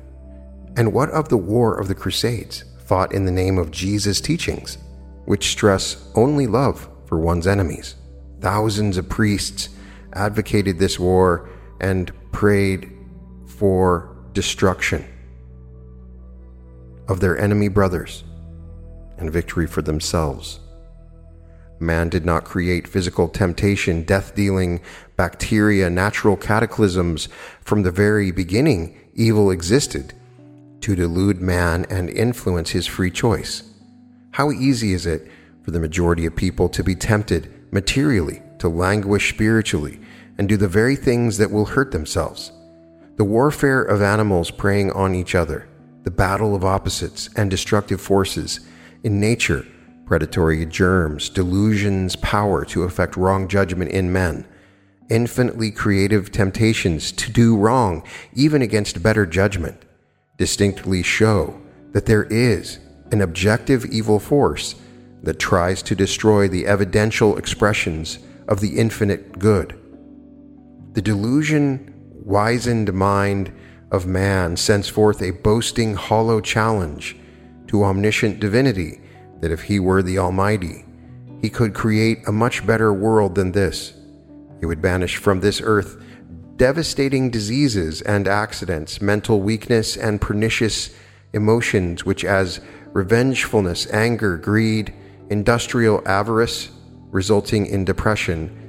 [0.76, 4.76] And what of the War of the Crusades, fought in the name of Jesus' teachings,
[5.24, 7.94] which stress only love for one's enemies?
[8.42, 9.70] Thousands of priests
[10.12, 11.48] advocated this war
[11.80, 12.92] and prayed
[13.46, 15.04] for destruction
[17.08, 18.22] of their enemy brothers
[19.16, 20.60] and victory for themselves.
[21.80, 24.80] Man did not create physical temptation, death dealing
[25.16, 27.28] bacteria, natural cataclysms.
[27.62, 30.14] From the very beginning, evil existed
[30.82, 33.64] to delude man and influence his free choice.
[34.30, 35.26] How easy is it
[35.64, 39.98] for the majority of people to be tempted materially, to languish spiritually,
[40.38, 42.52] and do the very things that will hurt themselves?
[43.18, 45.68] The warfare of animals preying on each other,
[46.04, 48.60] the battle of opposites and destructive forces
[49.02, 49.66] in nature,
[50.06, 54.46] predatory germs, delusions, power to effect wrong judgment in men,
[55.10, 58.04] infinitely creative temptations to do wrong,
[58.34, 59.82] even against better judgment,
[60.36, 62.78] distinctly show that there is
[63.10, 64.76] an objective evil force
[65.24, 69.76] that tries to destroy the evidential expressions of the infinite good.
[70.92, 71.97] The delusion
[72.28, 73.50] wizened mind
[73.90, 77.16] of man sends forth a boasting, hollow challenge
[77.66, 79.00] to omniscient divinity
[79.40, 80.84] that if he were the Almighty,
[81.40, 83.94] he could create a much better world than this.
[84.60, 86.02] He would banish from this earth
[86.56, 90.90] devastating diseases and accidents, mental weakness, and pernicious
[91.32, 92.60] emotions, which, as
[92.92, 94.92] revengefulness, anger, greed,
[95.30, 96.70] industrial avarice,
[97.10, 98.67] resulting in depression,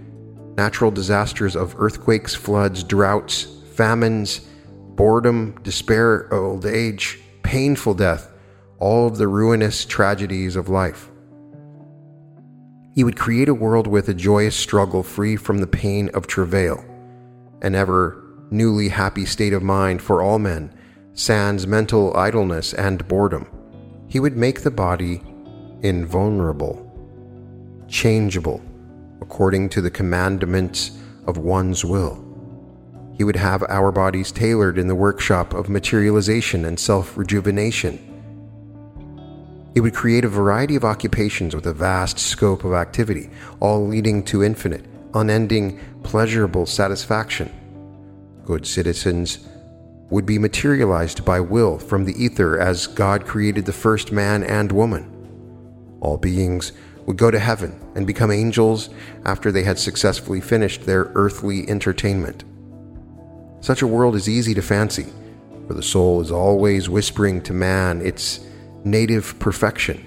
[0.60, 4.42] natural disasters of earthquakes, floods, droughts, famines,
[4.98, 8.30] boredom, despair, old age, painful death,
[8.78, 11.10] all of the ruinous tragedies of life.
[12.94, 16.84] He would create a world with a joyous struggle free from the pain of travail,
[17.62, 20.74] an ever newly happy state of mind for all men,
[21.14, 23.48] sans mental idleness and boredom.
[24.10, 25.22] He would make the body
[25.84, 26.76] invulnerable,
[27.88, 28.62] changeable,
[29.22, 30.92] according to the commandments
[31.28, 32.26] of one's will.
[33.18, 38.06] He would have our bodies tailored in the workshop of materialization and self rejuvenation.
[39.74, 44.24] He would create a variety of occupations with a vast scope of activity, all leading
[44.24, 47.52] to infinite, unending, pleasurable satisfaction.
[48.46, 49.40] Good citizens
[50.10, 54.72] would be materialized by will from the ether as God created the first man and
[54.72, 55.16] woman.
[56.02, 56.72] All beings
[57.10, 58.92] would go to heaven and become angels
[59.26, 62.44] after they had successfully finished their earthly entertainment.
[63.62, 65.08] Such a world is easy to fancy,
[65.68, 68.42] for the soul is always whispering to man its
[68.84, 70.06] native perfection.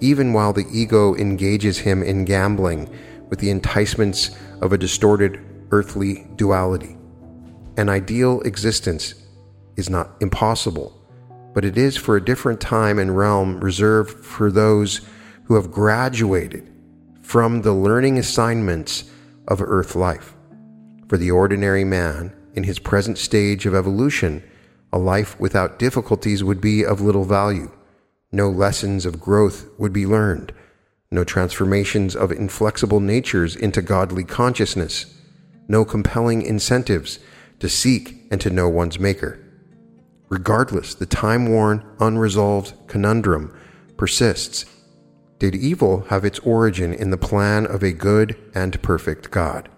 [0.00, 2.88] even while the ego engages him in gambling
[3.28, 6.96] with the enticements of a distorted earthly duality.
[7.76, 9.14] An ideal existence
[9.76, 10.92] is not impossible,
[11.54, 15.00] but it is for a different time and realm reserved for those
[15.46, 16.72] who have graduated
[17.22, 19.10] from the learning assignments
[19.48, 20.34] of earth life.
[21.08, 24.42] For the ordinary man, in his present stage of evolution,
[24.92, 27.70] a life without difficulties would be of little value.
[28.32, 30.52] No lessons of growth would be learned,
[31.10, 35.06] no transformations of inflexible natures into godly consciousness,
[35.68, 37.18] no compelling incentives
[37.60, 39.38] to seek and to know one's Maker.
[40.28, 43.56] Regardless, the time worn, unresolved conundrum
[43.96, 44.64] persists.
[45.38, 49.68] Did evil have its origin in the plan of a good and perfect God?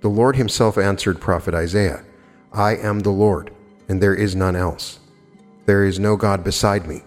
[0.00, 2.04] The Lord Himself answered Prophet Isaiah
[2.52, 3.52] I am the Lord,
[3.88, 4.98] and there is none else.
[5.66, 7.02] There is no God beside me.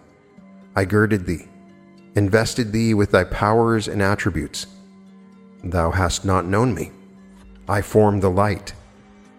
[0.76, 1.48] I girded thee,
[2.16, 4.68] invested thee with thy powers and attributes.
[5.64, 6.92] Thou hast not known me.
[7.68, 8.74] I form the light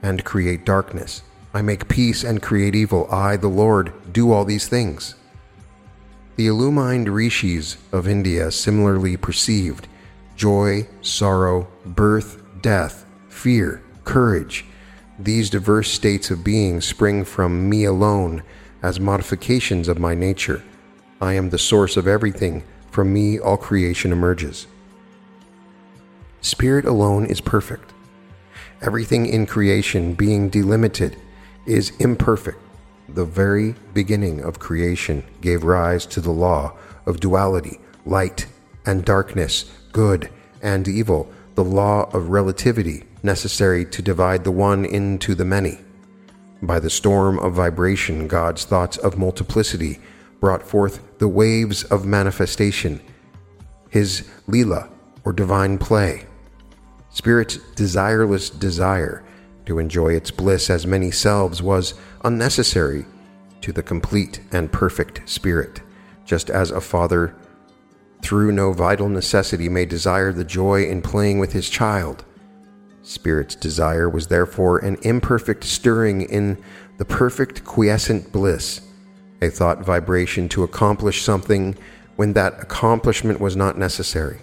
[0.03, 1.22] and create darkness.
[1.55, 3.11] I make peace and create evil.
[3.11, 5.14] I, the Lord, do all these things.
[6.39, 9.89] The illumined rishis of India similarly perceived
[10.36, 14.64] joy, sorrow, birth, death, fear, courage.
[15.18, 18.45] These diverse states of being spring from me alone
[18.84, 20.62] as modifications of my nature.
[21.20, 22.62] I am the source of everything.
[22.93, 24.68] From me, all creation emerges.
[26.41, 27.93] Spirit alone is perfect.
[28.80, 31.16] Everything in creation, being delimited,
[31.66, 32.61] is imperfect.
[33.09, 36.75] The very beginning of creation gave rise to the law
[37.07, 38.47] of duality, light
[38.87, 40.31] and darkness, good
[40.63, 45.79] and evil, the law of relativity necessary to divide the one into the many.
[46.63, 49.99] By the storm of vibration, God's thoughts of multiplicity
[50.41, 53.01] brought forth the waves of manifestation,
[53.89, 54.91] his Leela,
[55.25, 56.27] or divine play,
[57.11, 59.25] Spirit's desireless desire
[59.67, 61.95] to enjoy its bliss as many selves was
[62.25, 63.07] unnecessary
[63.61, 65.81] to the complete and perfect Spirit,
[66.25, 67.35] just as a father,
[68.23, 72.25] through no vital necessity, may desire the joy in playing with his child.
[73.03, 76.62] Spirit's desire was therefore an imperfect stirring in
[76.99, 78.81] the perfect quiescent bliss,
[79.41, 81.77] a thought vibration to accomplish something
[82.16, 84.41] when that accomplishment was not necessary.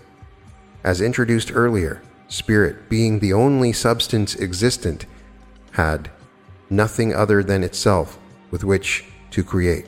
[0.84, 5.06] As introduced earlier, Spirit, being the only substance existent,
[5.72, 6.10] had
[6.70, 8.18] nothing other than itself
[8.52, 9.86] with which to create.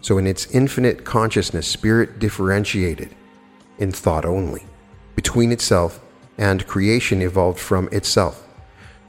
[0.00, 3.14] So, in its infinite consciousness, Spirit differentiated
[3.78, 4.64] in thought only
[5.16, 6.00] between itself
[6.36, 8.46] and creation evolved from itself,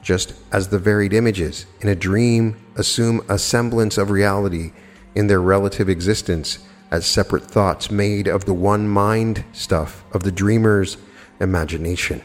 [0.02, 4.72] just as the varied images in a dream assume a semblance of reality
[5.14, 10.32] in their relative existence as separate thoughts made of the one mind stuff of the
[10.32, 10.96] dreamer's
[11.40, 12.22] imagination.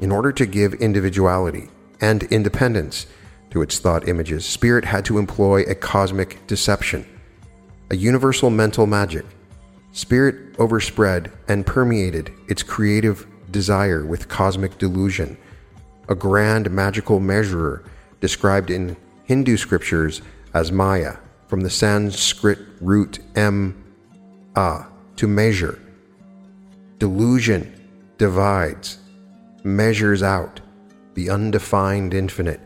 [0.00, 1.68] In order to give individuality
[2.00, 3.06] and independence
[3.50, 7.06] to its thought images, Spirit had to employ a cosmic deception,
[7.90, 9.24] a universal mental magic.
[9.92, 15.38] Spirit overspread and permeated its creative desire with cosmic delusion,
[16.08, 17.82] a grand magical measurer
[18.20, 20.20] described in Hindu scriptures
[20.52, 21.16] as Maya
[21.48, 23.84] from the Sanskrit root m
[24.56, 24.84] a
[25.16, 25.78] to measure.
[26.98, 27.72] Delusion
[28.18, 28.98] divides,
[29.64, 30.60] measures out
[31.16, 32.60] the undefined infinite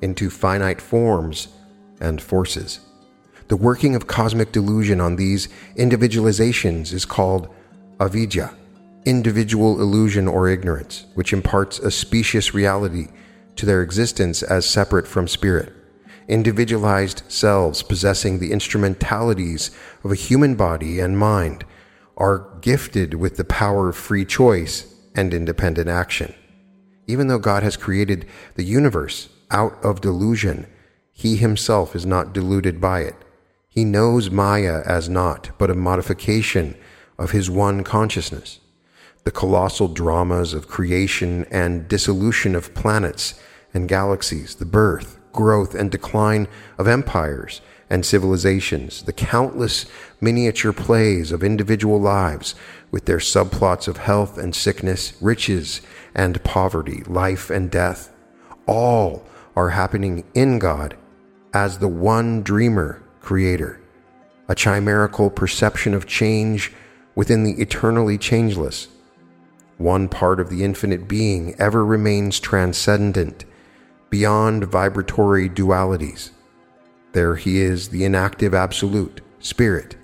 [0.00, 1.48] into finite forms
[2.00, 2.80] and forces.
[3.48, 7.54] The working of cosmic delusion on these individualizations is called
[8.00, 8.54] avidya,
[9.04, 13.08] individual illusion or ignorance, which imparts a specious reality
[13.56, 15.76] to their existence as separate from spirit
[16.28, 19.70] individualized selves possessing the instrumentalities
[20.04, 21.64] of a human body and mind
[22.16, 26.34] are gifted with the power of free choice and independent action.
[27.06, 30.66] Even though God has created the universe out of delusion,
[31.12, 33.16] he himself is not deluded by it.
[33.68, 36.76] He knows Maya as not, but a modification
[37.18, 38.60] of his one consciousness.
[39.24, 43.38] The colossal dramas of creation and dissolution of planets
[43.74, 46.48] and galaxies, the birth, growth and decline
[46.78, 49.86] of empires and civilizations, the countless
[50.20, 52.54] miniature plays of individual lives
[52.90, 55.80] with their subplots of health and sickness, riches
[56.14, 58.12] and poverty, life and death,
[58.66, 59.24] all
[59.54, 60.96] are happening in God
[61.54, 63.80] as the one dreamer creator,
[64.48, 66.72] a chimerical perception of change
[67.14, 68.88] within the eternally changeless.
[69.78, 73.44] One part of the infinite being ever remains transcendent
[74.10, 76.30] beyond vibratory dualities.
[77.16, 79.96] There he is, the inactive absolute, spirit,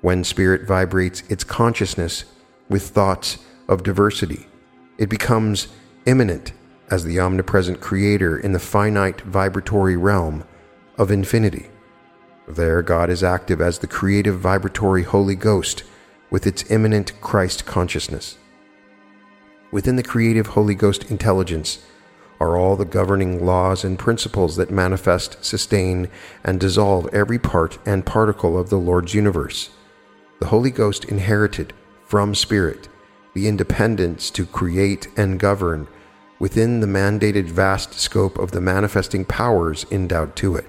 [0.00, 2.24] When spirit vibrates its consciousness
[2.70, 3.36] with thoughts
[3.68, 4.46] of diversity,
[4.96, 5.68] it becomes
[6.06, 6.52] immanent
[6.90, 10.44] as the omnipresent creator in the finite vibratory realm
[10.96, 11.68] of infinity.
[12.48, 15.84] There, God is active as the creative vibratory Holy Ghost
[16.30, 18.38] with its immanent Christ consciousness.
[19.70, 21.84] Within the creative Holy Ghost intelligence
[22.44, 26.08] are all the governing laws and principles that manifest, sustain,
[26.44, 29.70] and dissolve every part and particle of the Lord's universe.
[30.40, 31.72] The Holy Ghost inherited
[32.06, 32.88] from Spirit
[33.32, 35.88] the independence to create and govern
[36.38, 40.66] within the mandated vast scope of the manifesting powers endowed to it.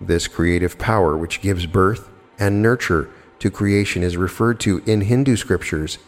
[0.00, 2.08] This creative power, which gives birth
[2.38, 5.98] and nurture to creation, is referred to in Hindu scriptures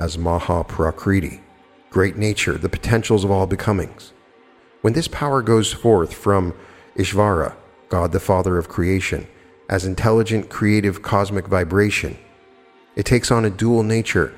[0.00, 1.40] as Maha Prakriti,
[1.90, 4.12] great nature, the potentials of all becomings.
[4.80, 6.54] When this power goes forth from
[6.96, 7.54] Ishvara,
[7.88, 9.26] God the Father of creation,
[9.68, 12.16] as intelligent, creative cosmic vibration,
[12.96, 14.34] it takes on a dual nature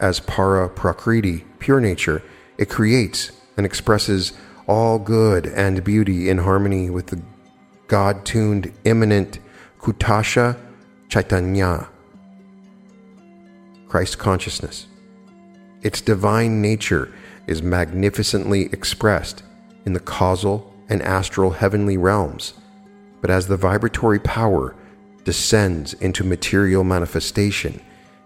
[0.00, 2.22] as Para Prakriti, pure nature.
[2.58, 4.32] It creates and expresses
[4.66, 7.22] all good and beauty in harmony with the
[7.86, 9.38] God tuned, immanent
[9.78, 10.58] Kutastha
[11.08, 11.88] Chaitanya,
[13.88, 14.86] Christ consciousness.
[15.82, 17.12] Its divine nature
[17.46, 19.42] is magnificently expressed
[19.84, 22.54] in the causal and astral heavenly realms,
[23.20, 24.74] but as the vibratory power
[25.24, 27.80] descends into material manifestation,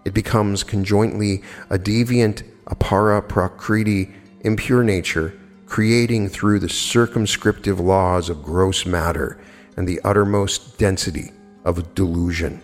[0.05, 5.33] it becomes conjointly a deviant apara prakriti impure nature,
[5.65, 9.39] creating through the circumscriptive laws of gross matter
[9.75, 11.31] and the uttermost density
[11.65, 12.61] of delusion.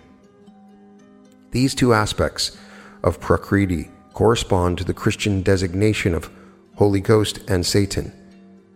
[1.52, 2.58] These two aspects
[3.04, 6.30] of Prakriti correspond to the Christian designation of
[6.76, 8.12] Holy Ghost and Satan.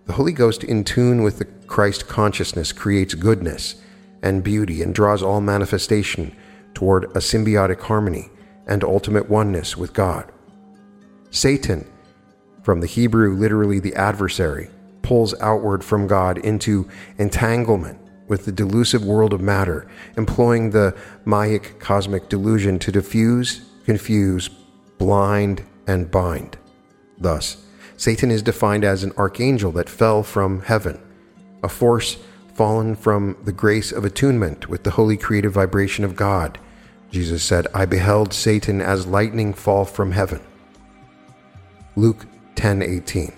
[0.06, 3.76] The Holy Ghost, in tune with the Christ consciousness, creates goodness
[4.22, 6.36] and beauty and draws all manifestation
[6.74, 8.30] toward a symbiotic harmony
[8.68, 10.32] and ultimate oneness with God.
[11.30, 11.88] Satan,
[12.64, 14.70] from the Hebrew literally the adversary,
[15.02, 21.80] pulls outward from God into entanglement with the delusive world of matter, employing the Mayic
[21.80, 24.50] cosmic delusion to diffuse, confuse,
[24.98, 26.58] blind, and bind.
[27.18, 27.64] Thus,
[27.96, 31.00] Satan is defined as an archangel that fell from heaven,
[31.64, 32.18] a force
[32.54, 36.60] fallen from the grace of attunement with the holy creative vibration of God.
[37.12, 40.42] Jesus said, I beheld Satan as lightning fall from heaven.
[41.96, 42.26] Luke
[42.56, 43.34] 10:18.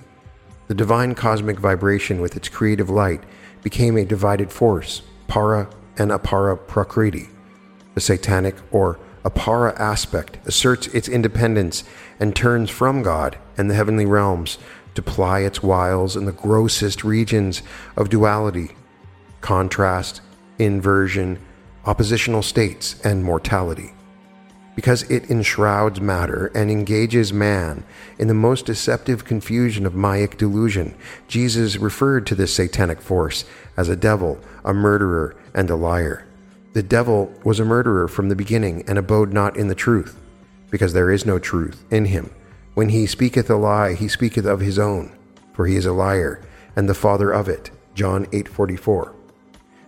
[0.68, 3.24] The divine cosmic vibration with its creative light
[3.64, 7.30] became a divided force, para and apara prakriti.
[7.96, 11.84] The satanic or apara aspect asserts its independence
[12.20, 14.58] and turns from God and the heavenly realms
[14.96, 17.62] to ply its wiles in the grossest regions
[17.96, 18.72] of duality,
[19.42, 20.22] contrast,
[20.58, 21.40] inversion,
[21.86, 23.94] oppositional states, and mortality
[24.80, 27.84] because it enshrouds matter and engages man
[28.18, 30.96] in the most deceptive confusion of Mayic delusion.
[31.28, 33.44] Jesus referred to this satanic force
[33.76, 36.26] as a devil, a murderer, and a liar.
[36.74, 40.16] The devil was a murderer from the beginning and abode not in the truth,
[40.70, 42.30] because there is no truth in him.
[42.76, 45.12] When he speaketh a lie, he speaketh of his own,
[45.54, 46.42] for he is a liar
[46.76, 47.72] and the father of it.
[47.96, 49.14] John 8:44.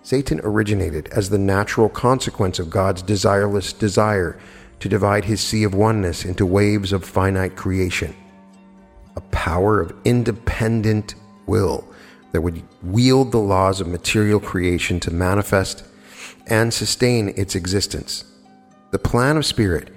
[0.01, 4.39] Satan originated as the natural consequence of God's desireless desire
[4.79, 8.15] to divide his sea of oneness into waves of finite creation.
[9.15, 11.13] A power of independent
[11.45, 11.87] will
[12.31, 15.83] that would wield the laws of material creation to manifest
[16.47, 18.25] and sustain its existence.
[18.91, 19.89] The plan of Spirit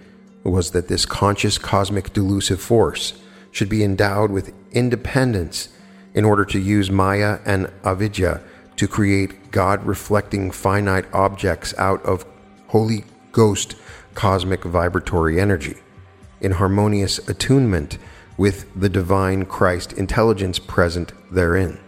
[0.44, 3.14] was that this conscious cosmic delusive force
[3.50, 5.68] should be endowed with independence
[6.12, 8.40] in order to use Maya and Avidya
[8.76, 12.26] to create God reflecting finite objects out of
[12.68, 13.76] Holy Ghost
[14.14, 15.76] cosmic vibratory energy,
[16.40, 17.98] in harmonious attunement
[18.36, 21.78] with the divine Christ intelligence present therein.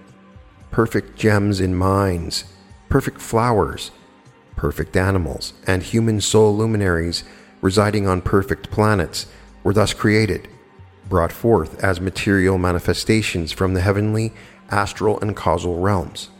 [0.70, 2.44] Perfect gems in mines,
[2.88, 3.90] perfect flowers,
[4.56, 7.22] perfect animals, and human soul luminaries
[7.60, 9.26] residing on perfect planets
[9.62, 10.48] were thus created,
[11.08, 14.32] brought forth as material manifestations from the heavenly,
[14.70, 16.30] astral, and causal realms.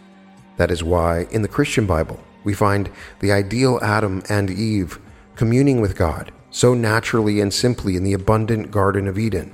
[0.56, 2.90] That is why, in the Christian Bible, we find
[3.20, 4.98] the ideal Adam and Eve
[5.34, 9.52] communing with God so naturally and simply in the abundant Garden of Eden.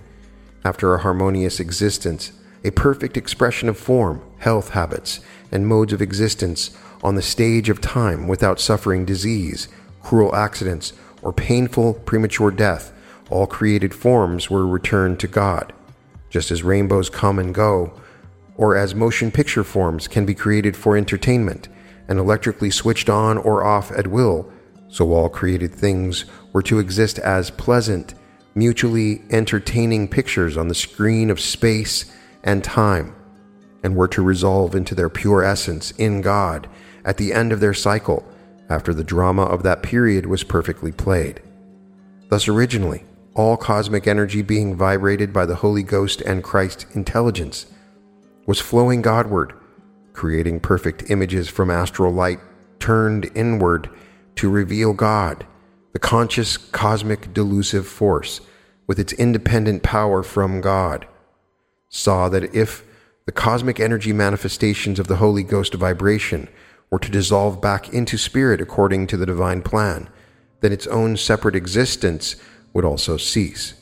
[0.64, 2.32] After a harmonious existence,
[2.64, 5.18] a perfect expression of form, health habits,
[5.50, 6.70] and modes of existence
[7.02, 9.68] on the stage of time without suffering disease,
[10.02, 10.92] cruel accidents,
[11.22, 12.92] or painful premature death,
[13.30, 15.72] all created forms were returned to God.
[16.30, 17.92] Just as rainbows come and go,
[18.56, 21.68] or as motion picture forms can be created for entertainment
[22.08, 24.50] and electrically switched on or off at will,
[24.92, 28.12] So all created things were to exist as pleasant,
[28.54, 32.12] mutually entertaining pictures on the screen of space
[32.44, 33.14] and time,
[33.82, 36.68] and were to resolve into their pure essence in God
[37.04, 38.24] at the end of their cycle
[38.68, 41.42] after the drama of that period was perfectly played.
[42.28, 47.66] Thus, originally, all cosmic energy being vibrated by the Holy Ghost and Christ intelligence
[48.46, 49.52] was flowing Godward,
[50.12, 52.40] creating perfect images from astral light
[52.78, 53.88] turned inward
[54.36, 55.46] to reveal God,
[55.92, 58.40] the conscious cosmic delusive force
[58.86, 61.06] with its independent power from God,
[61.88, 62.84] saw that if
[63.24, 66.48] the cosmic energy manifestations of the Holy Ghost vibration
[66.92, 70.10] were to dissolve back into spirit according to the divine plan,
[70.60, 72.36] then its own separate existence
[72.74, 73.72] would also cease.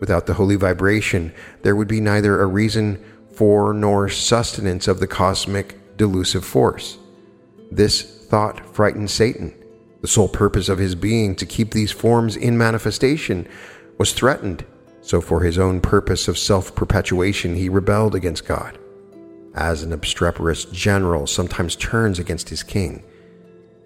[0.00, 2.98] Without the holy vibration, there would be neither a reason
[3.30, 6.96] for nor sustenance of the cosmic delusive force.
[7.70, 9.54] This thought frightened Satan.
[10.00, 13.46] The sole purpose of his being to keep these forms in manifestation
[13.98, 14.64] was threatened,
[15.02, 18.78] so for his own purpose of self perpetuation he rebelled against God.
[19.56, 23.02] As an obstreperous general sometimes turns against his king,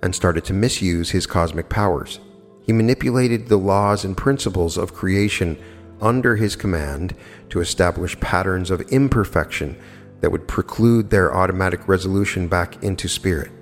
[0.02, 2.18] and started to misuse his cosmic powers.
[2.62, 5.56] He manipulated the laws and principles of creation
[6.00, 7.14] under his command
[7.50, 9.78] to establish patterns of imperfection
[10.20, 13.52] that would preclude their automatic resolution back into spirit.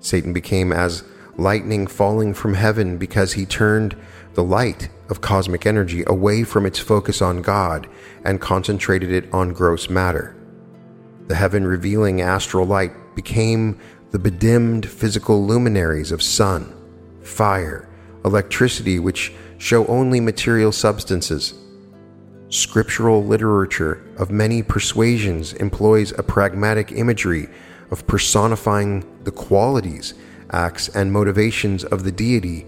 [0.00, 1.02] Satan became as
[1.36, 3.96] lightning falling from heaven because he turned
[4.34, 7.88] the light of cosmic energy away from its focus on God
[8.24, 10.37] and concentrated it on gross matter.
[11.28, 13.78] The heaven revealing astral light became
[14.10, 16.74] the bedimmed physical luminaries of sun,
[17.22, 17.86] fire,
[18.24, 21.52] electricity, which show only material substances.
[22.48, 27.48] Scriptural literature of many persuasions employs a pragmatic imagery
[27.90, 30.14] of personifying the qualities,
[30.52, 32.66] acts, and motivations of the deity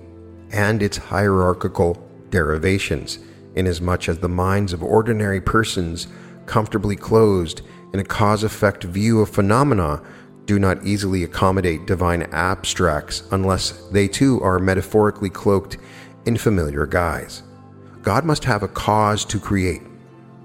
[0.52, 3.20] and its hierarchical derivations,
[3.54, 6.08] inasmuch as the minds of ordinary persons,
[6.44, 7.62] comfortably closed
[7.93, 10.03] in a cause effect view of phenomena,
[10.47, 15.76] do not easily accommodate divine abstracts unless they too are metaphorically cloaked
[16.26, 17.43] in familiar guise.
[18.03, 19.82] God must have a cause to create,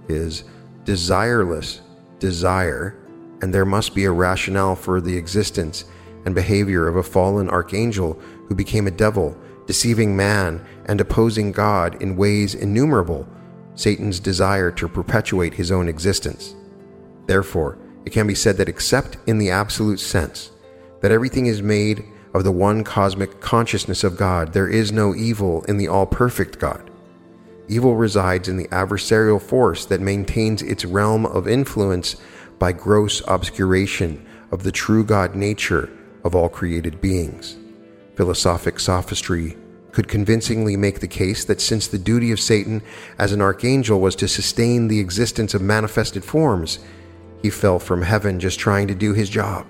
[0.08, 0.44] his
[0.84, 1.80] desireless
[2.20, 2.98] desire,
[3.42, 5.86] and there must be a rationale for the existence
[6.26, 9.38] and behavior of a fallen archangel who became a devil,
[9.68, 13.28] deceiving man and opposing God in ways innumerable,
[13.76, 16.56] Satan's desire to perpetuate his own existence.
[17.28, 20.52] Therefore, it can be said that except in the absolute sense,
[21.02, 25.64] that everything is made of the one cosmic consciousness of God, there is no evil
[25.64, 26.90] in the all perfect God.
[27.68, 32.16] Evil resides in the adversarial force that maintains its realm of influence
[32.60, 35.90] by gross obscuration of the true God nature
[36.24, 37.58] of all created beings.
[38.16, 39.58] Philosophic sophistry
[39.92, 42.82] could convincingly make the case that since the duty of Satan
[43.18, 46.80] as an archangel was to sustain the existence of manifested forms,
[47.42, 49.66] he fell from heaven just trying to do his job.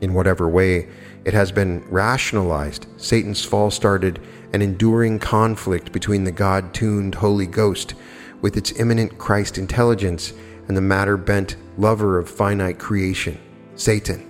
[0.00, 0.88] In whatever way
[1.24, 4.20] it has been rationalized, Satan's fall started
[4.52, 7.94] an enduring conflict between the God tuned Holy Ghost
[8.40, 10.32] with its immanent Christ intelligence
[10.68, 13.38] and the matter bent lover of finite creation,
[13.76, 14.28] Satan.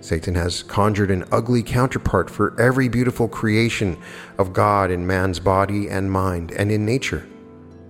[0.00, 3.98] Satan has conjured an ugly counterpart for every beautiful creation
[4.38, 7.26] of God in man's body and mind and in nature.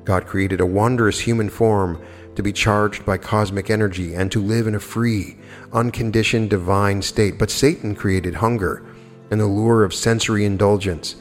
[0.05, 2.03] God created a wondrous human form
[2.41, 5.36] to be charged by cosmic energy and to live in a free,
[5.74, 7.38] unconditioned divine state.
[7.38, 8.82] But Satan created hunger
[9.30, 11.16] and the lure of sensory indulgence.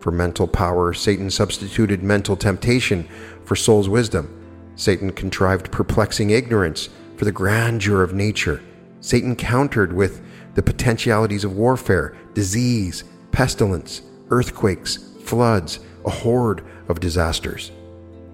[0.00, 3.06] For mental power, Satan substituted mental temptation
[3.44, 4.34] for soul's wisdom.
[4.74, 8.62] Satan contrived perplexing ignorance for the grandeur of nature.
[9.02, 10.22] Satan countered with
[10.54, 14.00] the potentialities of warfare, disease, pestilence,
[14.30, 17.72] earthquakes, floods, a horde of disasters.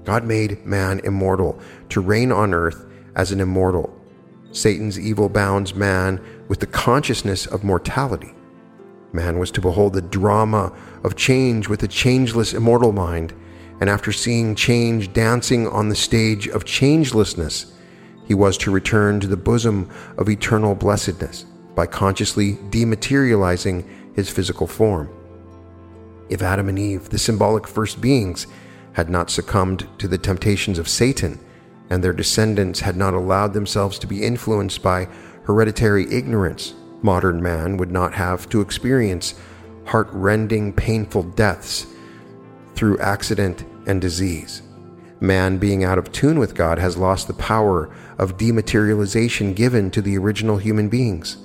[0.08, 3.94] God made man immortal to reign on earth as an immortal.
[4.52, 8.32] Satan's evil bounds man with the consciousness of mortality.
[9.12, 13.34] Man was to behold the drama of change with a changeless immortal mind,
[13.82, 17.70] and after seeing change dancing on the stage of changelessness,
[18.26, 21.44] he was to return to the bosom of eternal blessedness
[21.74, 23.84] by consciously dematerializing
[24.14, 25.10] his physical form.
[26.30, 28.46] If Adam and Eve, the symbolic first beings,
[28.98, 31.38] had not succumbed to the temptations of Satan,
[31.88, 35.06] and their descendants had not allowed themselves to be influenced by
[35.44, 39.34] hereditary ignorance, modern man would not have to experience
[39.84, 41.86] heart rending, painful deaths
[42.74, 44.62] through accident and disease.
[45.20, 50.02] Man, being out of tune with God, has lost the power of dematerialization given to
[50.02, 51.36] the original human beings.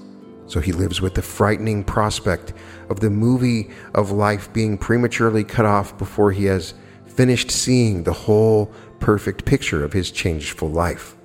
[0.47, 2.54] So he lives with the frightening prospect
[2.89, 6.74] of the movie of life being prematurely cut off before he has
[7.16, 11.16] finished seeing the whole perfect picture of his changeful life.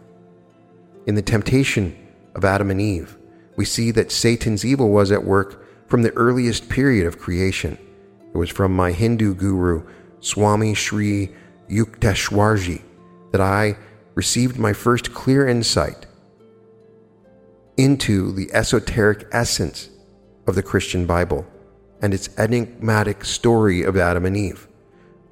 [1.06, 1.96] In the temptation
[2.34, 3.16] of Adam and Eve,
[3.56, 7.78] we see that Satan's evil was at work from the earliest period of creation.
[8.34, 9.82] It was from my Hindu guru,
[10.20, 11.30] Swami Sri
[11.68, 12.82] Yukteswarji,
[13.32, 13.76] that I
[14.14, 16.06] received my first clear insight
[17.76, 19.88] into the esoteric essence
[20.46, 21.46] of the Christian Bible
[22.02, 24.67] and its enigmatic story of Adam and Eve.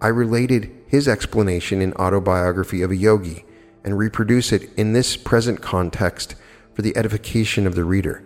[0.00, 3.44] I related his explanation in Autobiography of a Yogi
[3.84, 6.34] and reproduce it in this present context
[6.74, 8.22] for the edification of the reader.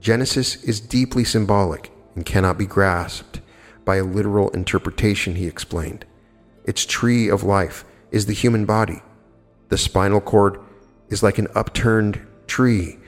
[0.00, 3.40] Genesis is deeply symbolic and cannot be grasped
[3.84, 6.04] by a literal interpretation, he explained.
[6.64, 9.02] Its tree of life is the human body.
[9.68, 10.58] The spinal cord
[11.08, 12.98] is like an upturned tree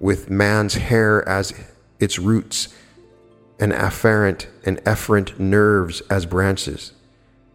[0.00, 1.52] with man's hair as
[2.00, 2.74] its roots
[3.60, 6.92] and afferent and efferent nerves as branches.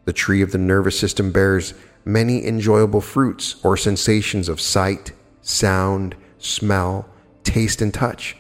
[0.08, 1.74] The tree of the nervous system bears
[2.06, 7.10] many enjoyable fruits or sensations of sight, sound, smell,
[7.44, 8.38] taste, and touch.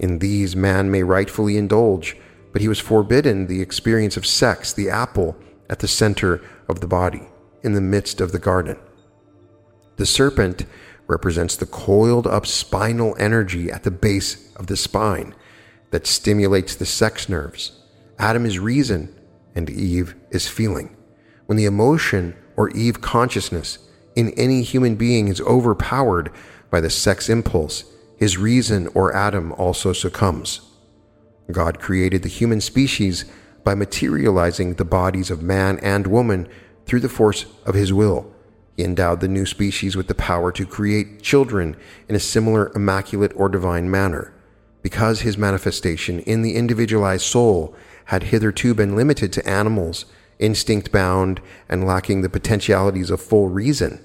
[0.00, 2.16] In these, man may rightfully indulge,
[2.52, 5.36] but he was forbidden the experience of sex, the apple
[5.70, 7.28] at the center of the body,
[7.62, 8.76] in the midst of the garden.
[9.98, 10.66] The serpent
[11.06, 15.36] represents the coiled up spinal energy at the base of the spine
[15.92, 17.70] that stimulates the sex nerves.
[18.18, 19.14] Adam is reason
[19.58, 20.96] and Eve is feeling.
[21.44, 23.78] When the emotion or Eve consciousness
[24.16, 26.32] in any human being is overpowered
[26.70, 27.84] by the sex impulse,
[28.16, 30.62] his reason or Adam also succumbs.
[31.52, 33.26] God created the human species
[33.64, 36.48] by materializing the bodies of man and woman
[36.86, 38.32] through the force of his will
[38.78, 41.76] he endowed the new species with the power to create children
[42.08, 44.32] in a similar immaculate or divine manner.
[44.82, 47.74] Because his manifestation in the individualized soul
[48.08, 50.06] had hitherto been limited to animals,
[50.38, 54.02] instinct bound, and lacking the potentialities of full reason,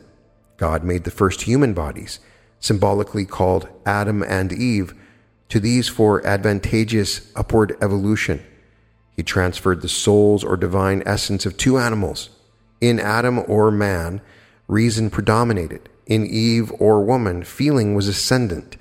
[0.57, 2.19] God made the first human bodies,
[2.59, 4.93] symbolically called Adam and Eve,
[5.47, 8.45] to these for advantageous upward evolution.
[9.15, 12.29] He transferred the souls or divine essence of two animals,
[12.81, 14.19] in Adam or man,
[14.67, 15.87] reason predominated.
[16.05, 18.75] In Eve or woman, feeling was ascendant.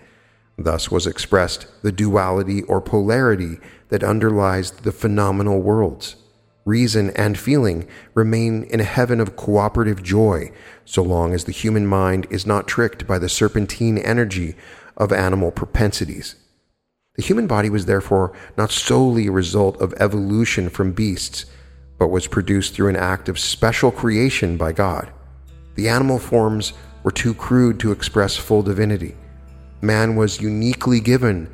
[0.64, 3.58] Thus was expressed the duality or polarity
[3.88, 6.16] that underlies the phenomenal worlds.
[6.64, 10.52] Reason and feeling remain in a heaven of cooperative joy
[10.84, 14.54] so long as the human mind is not tricked by the serpentine energy
[14.96, 16.36] of animal propensities.
[17.16, 21.46] The human body was therefore not solely a result of evolution from beasts,
[21.98, 25.12] but was produced through an act of special creation by God.
[25.74, 29.16] The animal forms were too crude to express full divinity.
[29.82, 31.50] Man was uniquely given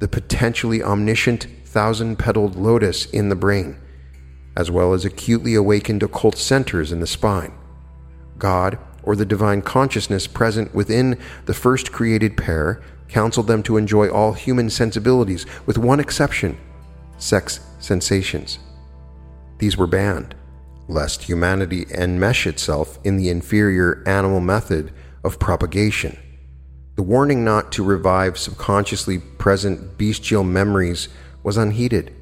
[0.00, 3.78] the potentially omniscient thousand petaled lotus in the brain,
[4.56, 7.52] as well as acutely awakened occult centers in the spine.
[8.36, 14.10] God, or the divine consciousness present within the first created pair, counseled them to enjoy
[14.10, 16.58] all human sensibilities, with one exception
[17.16, 18.58] sex sensations.
[19.58, 20.34] These were banned
[20.88, 24.90] lest humanity enmesh itself in the inferior animal method
[25.22, 26.18] of propagation.
[26.98, 31.08] The warning not to revive subconsciously present bestial memories
[31.44, 32.12] was unheeded.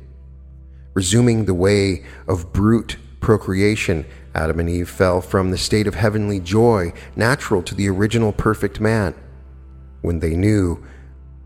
[0.93, 4.05] Resuming the way of brute procreation,
[4.35, 8.79] Adam and Eve fell from the state of heavenly joy natural to the original perfect
[8.79, 9.14] man.
[10.03, 10.85] When they knew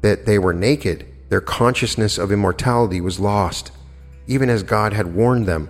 [0.00, 3.70] that they were naked, their consciousness of immortality was lost,
[4.26, 5.68] even as God had warned them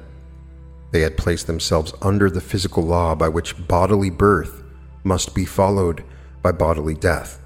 [0.93, 4.63] they had placed themselves under the physical law by which bodily birth
[5.05, 6.03] must be followed
[6.41, 7.40] by bodily death.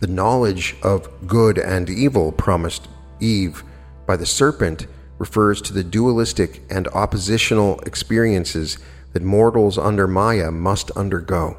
[0.00, 2.86] The knowledge of good and evil promised
[3.18, 3.64] Eve
[4.06, 4.86] by the serpent
[5.18, 8.78] refers to the dualistic and oppositional experiences
[9.12, 11.56] that mortals under Maya must undergo.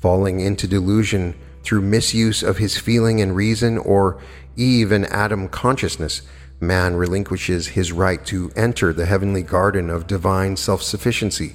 [0.00, 4.20] Falling into delusion through misuse of his feeling and reason, or
[4.56, 6.22] Eve and Adam consciousness,
[6.60, 11.54] man relinquishes his right to enter the heavenly garden of divine self sufficiency.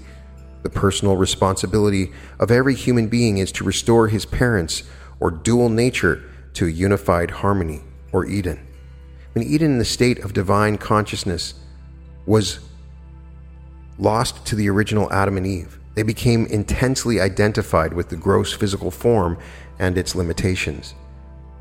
[0.64, 4.84] The personal responsibility of every human being is to restore his parents
[5.20, 8.60] or dual nature to a unified harmony or Eden.
[9.34, 11.54] When Eden, in the state of divine consciousness,
[12.26, 12.60] was
[13.98, 18.92] lost to the original Adam and Eve, they became intensely identified with the gross physical
[18.92, 19.38] form
[19.80, 20.96] and its limitations.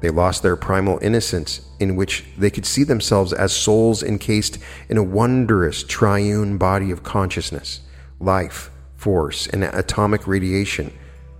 [0.01, 4.97] They lost their primal innocence, in which they could see themselves as souls encased in
[4.97, 7.81] a wondrous triune body of consciousness,
[8.21, 10.93] life, force, and atomic radiation.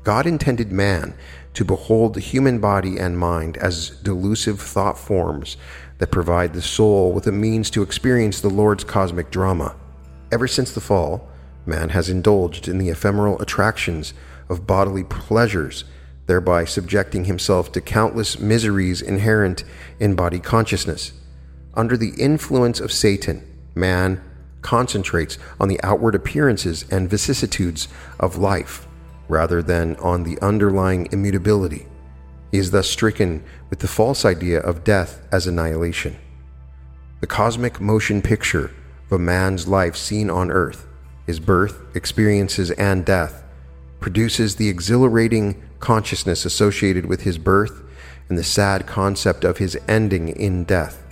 [0.03, 1.15] God intended man
[1.59, 5.57] to behold the human body and mind as delusive thought forms
[5.99, 9.75] that provide the soul with a means to experience the Lord's cosmic drama.
[10.31, 11.29] Ever since the fall,
[11.67, 14.15] man has indulged in the ephemeral attractions
[14.49, 15.83] of bodily pleasures,
[16.27, 19.65] thereby subjecting himself to countless miseries inherent
[19.99, 21.11] in body consciousness.
[21.75, 23.45] Under the influence of Satan,
[23.75, 24.23] man
[24.63, 27.89] concentrates on the outward appearances and vicissitudes
[28.21, 28.88] of life
[29.29, 31.87] rather than on the underlying immutability.
[32.51, 36.17] He is thus stricken with the false idea of death as annihilation.
[37.21, 38.73] The cosmic motion picture
[39.07, 40.87] of a man's life seen on earth,
[41.27, 43.45] his birth, experiences, and death,
[44.01, 47.83] produces the exhilarating consciousness associated with his birth
[48.29, 51.05] and the sad concept of his ending in death.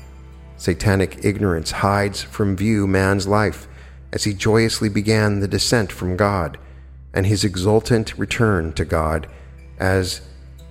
[0.56, 3.68] Satanic ignorance hides from view man's life
[4.12, 6.58] as he joyously began the descent from God
[7.16, 9.26] and his exultant return to God
[9.78, 10.20] as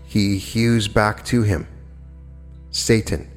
[0.05, 1.67] he hews back to him.
[2.69, 3.29] Satan,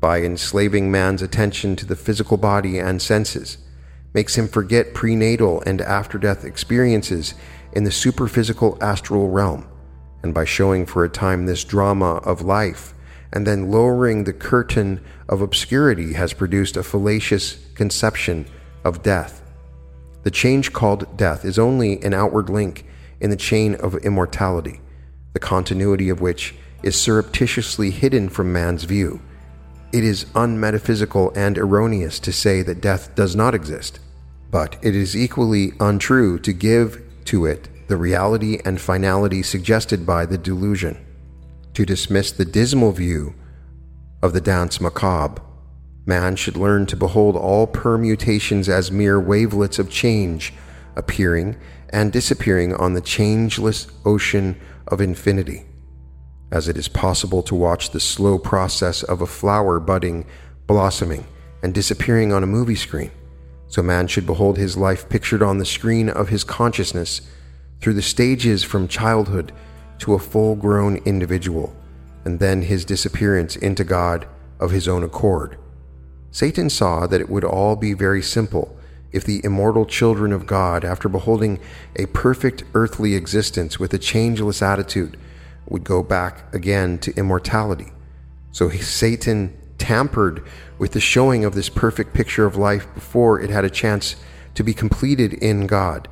[0.00, 3.56] by enslaving man's attention to the physical body and senses,
[4.12, 7.32] makes him forget prenatal and after death experiences
[7.72, 9.66] in the superphysical astral realm,
[10.22, 12.92] and by showing for a time this drama of life
[13.32, 18.46] and then lowering the curtain of obscurity has produced a fallacious conception
[18.84, 19.42] of death.
[20.26, 22.84] The change called death is only an outward link
[23.20, 24.80] in the chain of immortality,
[25.34, 26.52] the continuity of which
[26.82, 29.20] is surreptitiously hidden from man's view.
[29.92, 34.00] It is unmetaphysical and erroneous to say that death does not exist,
[34.50, 40.26] but it is equally untrue to give to it the reality and finality suggested by
[40.26, 41.06] the delusion
[41.74, 43.32] to dismiss the dismal view
[44.24, 45.40] of the danse macabre.
[46.08, 50.54] Man should learn to behold all permutations as mere wavelets of change,
[50.94, 51.56] appearing
[51.90, 55.66] and disappearing on the changeless ocean of infinity.
[56.52, 60.26] As it is possible to watch the slow process of a flower budding,
[60.68, 61.26] blossoming,
[61.64, 63.10] and disappearing on a movie screen,
[63.66, 67.20] so man should behold his life pictured on the screen of his consciousness
[67.80, 69.50] through the stages from childhood
[69.98, 71.74] to a full grown individual,
[72.24, 74.28] and then his disappearance into God
[74.60, 75.58] of his own accord.
[76.36, 78.76] Satan saw that it would all be very simple
[79.10, 81.58] if the immortal children of God, after beholding
[81.98, 85.16] a perfect earthly existence with a changeless attitude,
[85.66, 87.90] would go back again to immortality.
[88.52, 93.64] So Satan tampered with the showing of this perfect picture of life before it had
[93.64, 94.16] a chance
[94.56, 96.06] to be completed in God.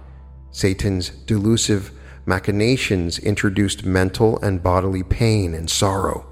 [0.52, 1.90] Satan's delusive
[2.24, 6.24] machinations introduced mental and bodily pain and sorrow.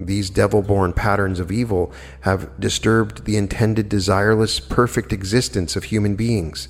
[0.00, 1.92] These devil born patterns of evil
[2.22, 6.68] have disturbed the intended desireless, perfect existence of human beings.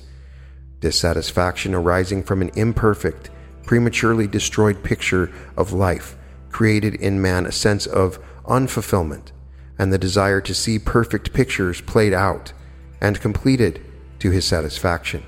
[0.81, 3.29] Dissatisfaction arising from an imperfect,
[3.65, 6.17] prematurely destroyed picture of life
[6.51, 9.31] created in man a sense of unfulfillment
[9.79, 12.51] and the desire to see perfect pictures played out
[12.99, 13.81] and completed
[14.19, 15.23] to his satisfaction.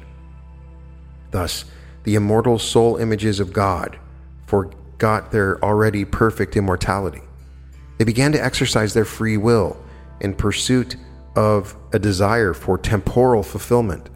[1.32, 1.66] Thus,
[2.04, 3.98] the immortal soul images of God
[4.46, 7.22] forgot their already perfect immortality.
[8.04, 9.78] They began to exercise their free will
[10.20, 10.98] in pursuit
[11.38, 14.10] of a desire for temporal fulfillment.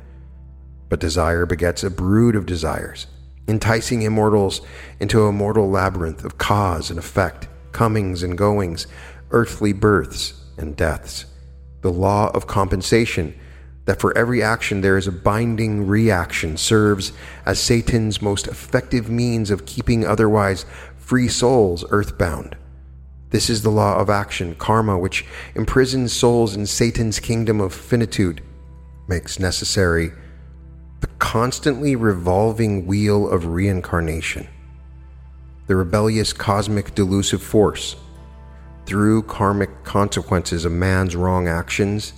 [0.90, 3.08] But desire begets a brood of desires,
[3.48, 4.60] enticing immortals
[5.00, 8.88] into a mortal labyrinth of cause and effect, comings and goings,
[9.32, 11.24] earthly births and deaths.
[11.80, 13.40] The law of compensation
[13.86, 17.14] that for every action there is a binding reaction serves
[17.46, 20.66] as Satan's most effective means of keeping otherwise
[20.98, 22.58] free souls earthbound.
[23.30, 28.42] This is the law of action, karma, which imprisons souls in Satan's kingdom of finitude,
[29.08, 30.12] makes necessary
[31.02, 34.48] the constantly revolving wheel of reincarnation.
[35.68, 37.98] The rebellious cosmic delusive force,
[38.86, 42.14] through karmic consequences of man's wrong actions,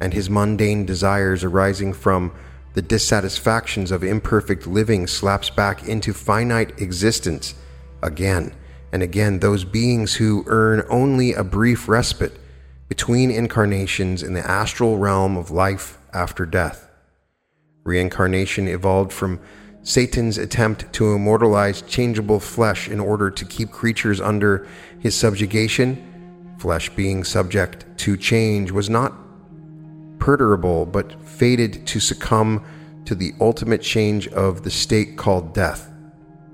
[0.00, 2.32] and his mundane desires arising from
[2.74, 7.54] the dissatisfactions of imperfect living slaps back into finite existence
[8.02, 8.52] again
[8.92, 12.38] and again those beings who earn only a brief respite
[12.88, 16.88] between incarnations in the astral realm of life after death.
[17.84, 19.40] Reincarnation evolved from
[19.82, 24.66] Satan's attempt to immortalize changeable flesh in order to keep creatures under
[24.98, 26.54] his subjugation.
[26.58, 29.14] Flesh being subject to change was not
[30.18, 32.64] perturable but fated to succumb
[33.04, 35.87] to the ultimate change of the state called death.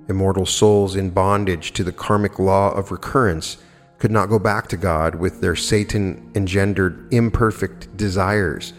[0.08, 3.58] Immortal souls in bondage to the karmic law of recurrence
[3.98, 8.74] could not go back to God with their Satan engendered imperfect desires,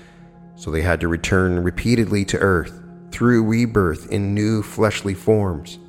[0.56, 2.80] so they had to return repeatedly to earth
[3.12, 5.80] through rebirth in new fleshly forms.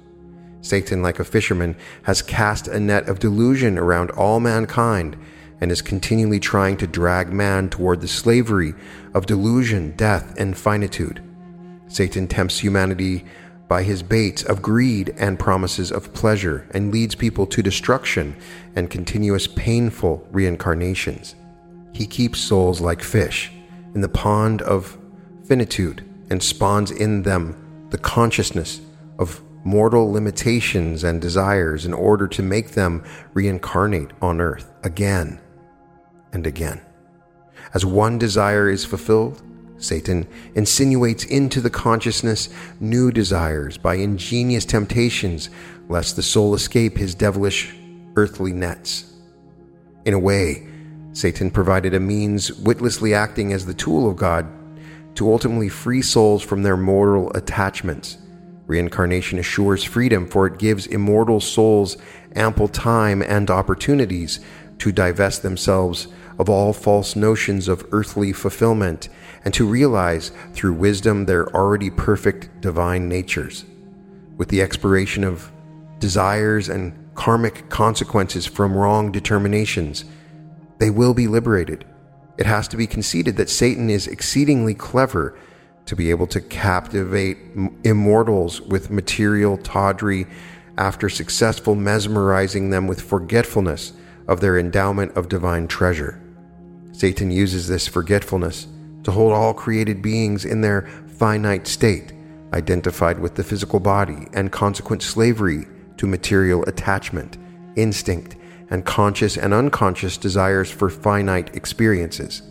[0.62, 5.16] Satan, like a fisherman, has cast a net of delusion around all mankind
[5.61, 8.74] and is continually trying to drag man toward the slavery
[9.14, 11.22] of delusion, death, and finitude.
[11.89, 13.24] Satan tempts humanity
[13.69, 18.37] by his baits of greed and promises of pleasure and leads people to destruction
[18.77, 21.35] and continuous painful reincarnations.
[21.93, 23.51] He keeps souls like fish
[23.95, 24.97] in the pond of
[25.45, 28.81] finitude and spawns in them the consciousness
[29.19, 33.03] of mortal limitations and desires in order to make them
[33.35, 35.41] reincarnate on earth again
[36.33, 36.81] and again.
[37.75, 39.43] As one desire is fulfilled,
[39.79, 42.49] Satan insinuates into the consciousness
[42.81, 45.51] new desires by ingenious temptations,
[45.89, 47.74] lest the soul escape his devilish
[48.16, 49.12] earthly nets.
[50.05, 50.66] In a way,
[51.12, 54.47] Satan provided a means witlessly acting as the tool of God
[55.16, 58.18] to ultimately free souls from their mortal attachments.
[58.66, 61.97] Reincarnation assures freedom, for it gives immortal souls
[62.35, 64.41] ample time and opportunities
[64.79, 66.09] to divest themselves
[66.39, 69.09] of all false notions of earthly fulfillment
[69.47, 73.64] and to realize through wisdom their already perfect divine natures.
[74.36, 75.53] With the expiration of
[76.01, 80.05] desires and karmic consequences from wrong determinations,
[80.78, 81.84] they will be liberated.
[82.36, 85.38] It has to be conceded that Satan is exceedingly clever
[85.86, 87.38] to be able to captivate
[87.84, 90.26] immortals with material tawdry
[90.76, 93.92] after successful mesmerizing them with forgetfulness
[94.26, 96.20] of their endowment of divine treasure.
[96.90, 98.66] Satan uses this forgetfulness
[99.07, 102.13] to hold all created beings in their finite state,
[102.53, 105.65] identified with the physical body, and consequent slavery
[105.97, 107.39] to material attachment,
[107.77, 108.35] instinct,
[108.69, 112.43] and conscious and unconscious desires for finite experiences.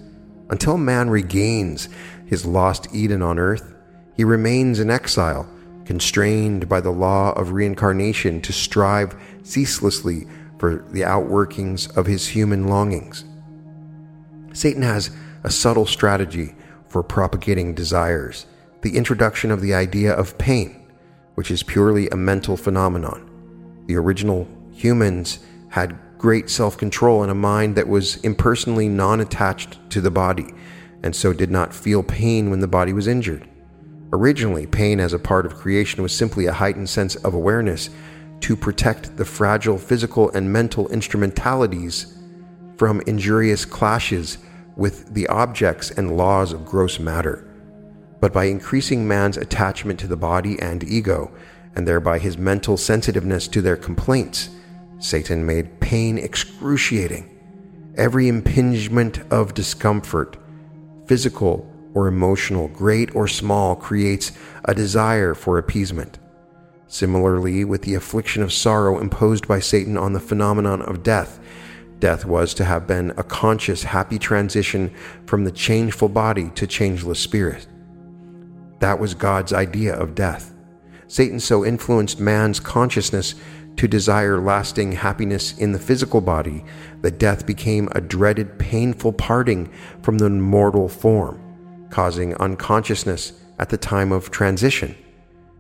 [0.50, 1.90] Until man regains
[2.26, 3.76] his lost Eden on earth,
[4.16, 5.50] he remains in exile,
[5.84, 10.26] constrained by the law of reincarnation to strive ceaselessly
[10.58, 13.26] for the outworkings of his human longings.
[14.54, 15.12] Satan has
[15.46, 16.56] a subtle strategy
[16.88, 18.48] for propagating desires
[18.82, 20.88] the introduction of the idea of pain,
[21.34, 23.84] which is purely a mental phenomenon.
[23.88, 25.40] The original humans
[25.70, 30.54] had great self control and a mind that was impersonally non attached to the body,
[31.02, 33.48] and so did not feel pain when the body was injured.
[34.14, 37.90] Originally, pain as a part of creation was simply a heightened sense of awareness
[38.42, 42.18] to protect the fragile physical and mental instrumentalities
[42.78, 44.38] from injurious clashes
[44.76, 47.48] with the objects and laws of gross matter,
[48.20, 51.32] but by increasing man's attachment to the body and ego,
[51.76, 54.50] and thereby his mental sensitiveness to their complaints,
[55.00, 57.30] Satan made pain excruciating.
[57.96, 60.38] Every impingement of discomfort,
[61.06, 64.32] physical or emotional, great or small, creates
[64.66, 66.18] a desire for appeasement.
[66.88, 71.40] Similarly, with the affliction of sorrow imposed by Satan on the phenomenon of death,
[72.00, 74.94] Death was to have been a conscious, happy transition
[75.26, 77.68] from the changeful body to changeless spirit.
[78.80, 80.54] That was God's idea of death.
[81.08, 83.36] Satan so influenced man's consciousness
[83.78, 86.64] to desire lasting happiness in the physical body
[87.02, 89.72] that death became a dreaded, painful parting
[90.02, 91.42] from the mortal form,
[91.90, 94.96] causing unconsciousness at the time of transition.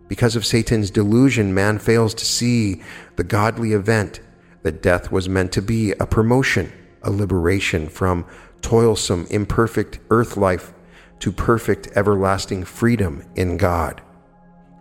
[0.07, 2.83] Because of Satan's delusion, man fails to see
[3.15, 4.19] the godly event
[4.65, 8.25] that death was meant to be a promotion, a liberation from
[8.61, 10.73] toilsome, imperfect earth life
[11.19, 14.01] to perfect, everlasting freedom in God.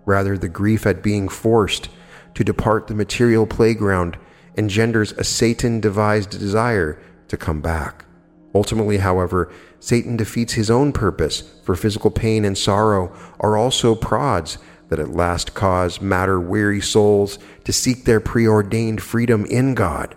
[0.07, 1.91] Rather, the grief at being forced
[2.32, 4.16] to depart the material playground
[4.57, 8.07] engenders a Satan devised desire to come back.
[8.55, 14.57] Ultimately, however, Satan defeats his own purpose, for physical pain and sorrow are also prods
[14.89, 20.14] that at last cause matter weary souls to seek their preordained freedom in God.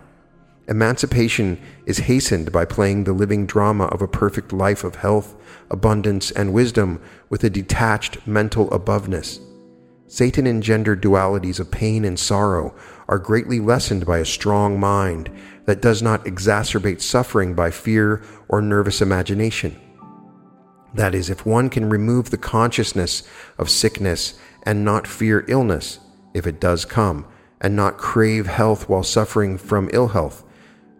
[0.68, 5.34] Emancipation is hastened by playing the living drama of a perfect life of health,
[5.70, 7.00] abundance, and wisdom
[7.30, 9.40] with a detached mental aboveness.
[10.06, 12.74] Satan engendered dualities of pain and sorrow
[13.08, 15.30] are greatly lessened by a strong mind
[15.64, 19.78] that does not exacerbate suffering by fear or nervous imagination.
[20.94, 23.22] That is, if one can remove the consciousness
[23.58, 26.00] of sickness and not fear illness
[26.34, 27.26] if it does come,
[27.60, 30.44] and not crave health while suffering from ill health.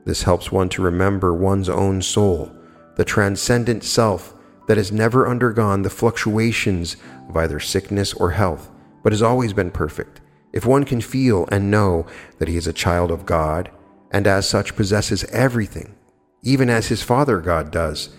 [0.05, 2.53] This helps one to remember one's own soul,
[2.97, 4.35] the transcendent self
[4.67, 6.97] that has never undergone the fluctuations
[7.29, 8.71] of either sickness or health,
[9.03, 10.21] but has always been perfect.
[10.53, 12.07] If one can feel and know
[12.39, 13.71] that he is a child of God,
[14.11, 15.95] and as such possesses everything,
[16.43, 18.11] even as his Father God does,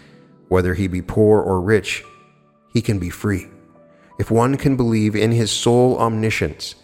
[0.50, 2.04] whether he be poor or rich,
[2.74, 3.48] he can be free.
[4.20, 6.76] If one can believe in his soul omniscience,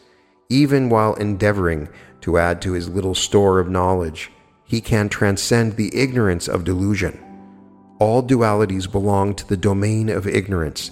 [0.49, 1.89] even while endeavoring
[2.22, 4.32] to add to his little store of knowledge,
[4.63, 7.20] he can transcend the ignorance of delusion.
[7.99, 10.91] All dualities belong to the domain of ignorance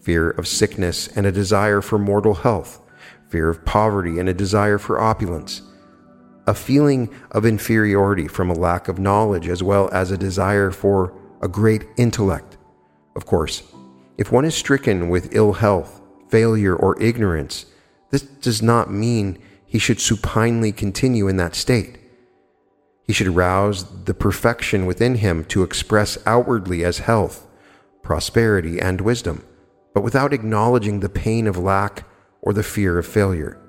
[0.00, 2.80] fear of sickness and a desire for mortal health,
[3.28, 5.62] fear of poverty and a desire for opulence,
[6.46, 11.12] a feeling of inferiority from a lack of knowledge, as well as a desire for
[11.40, 12.56] a great intellect.
[13.14, 13.62] Of course,
[14.18, 17.66] if one is stricken with ill health, failure, or ignorance,
[18.10, 21.98] this does not mean he should supinely continue in that state.
[23.06, 27.46] He should rouse the perfection within him to express outwardly as health,
[28.02, 29.44] prosperity, and wisdom,
[29.94, 32.04] but without acknowledging the pain of lack
[32.42, 33.60] or the fear of failure.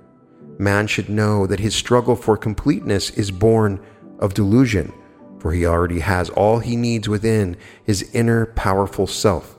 [0.60, 3.80] Man should know that his struggle for completeness is born
[4.20, 4.92] of delusion,
[5.40, 9.58] for he already has all he needs within his inner powerful self.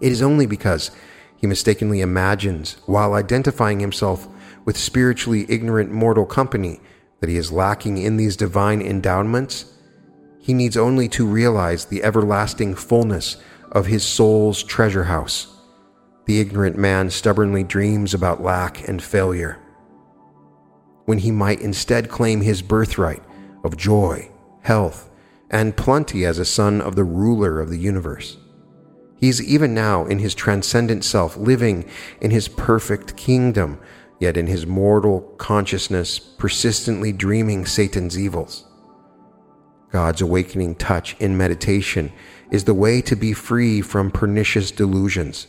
[0.00, 0.90] It is only because
[1.36, 4.28] he mistakenly imagines, while identifying himself
[4.64, 6.80] with spiritually ignorant mortal company,
[7.20, 9.66] that he is lacking in these divine endowments,
[10.40, 13.36] he needs only to realize the everlasting fullness
[13.70, 15.56] of his soul's treasure house.
[16.26, 19.58] The ignorant man stubbornly dreams about lack and failure,
[21.04, 23.22] when he might instead claim his birthright
[23.64, 24.31] of joy,
[24.62, 25.10] health,
[25.50, 28.38] and plenty as a son of the ruler of the universe.
[29.18, 31.88] He is even now in his transcendent self, living
[32.20, 33.78] in his perfect kingdom
[34.22, 38.64] yet in his mortal consciousness persistently dreaming Satan's evils.
[39.90, 42.12] God's awakening touch in meditation
[42.52, 45.48] is the way to be free from pernicious delusions.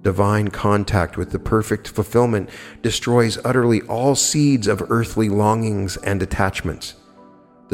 [0.00, 2.50] Divine contact with the perfect fulfillment
[2.82, 6.94] destroys utterly all seeds of earthly longings and attachments.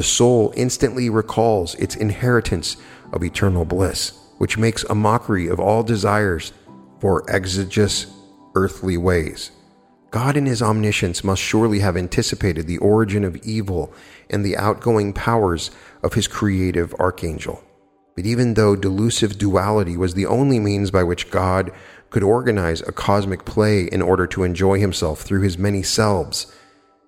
[0.00, 2.78] The soul instantly recalls its inheritance
[3.12, 6.54] of eternal bliss, which makes a mockery of all desires
[7.00, 8.06] for exiguous
[8.54, 9.50] earthly ways.
[10.10, 13.92] God in his omniscience must surely have anticipated the origin of evil
[14.30, 15.70] and the outgoing powers
[16.02, 17.62] of his creative archangel.
[18.16, 21.72] But even though delusive duality was the only means by which God
[22.08, 26.50] could organize a cosmic play in order to enjoy himself through his many selves,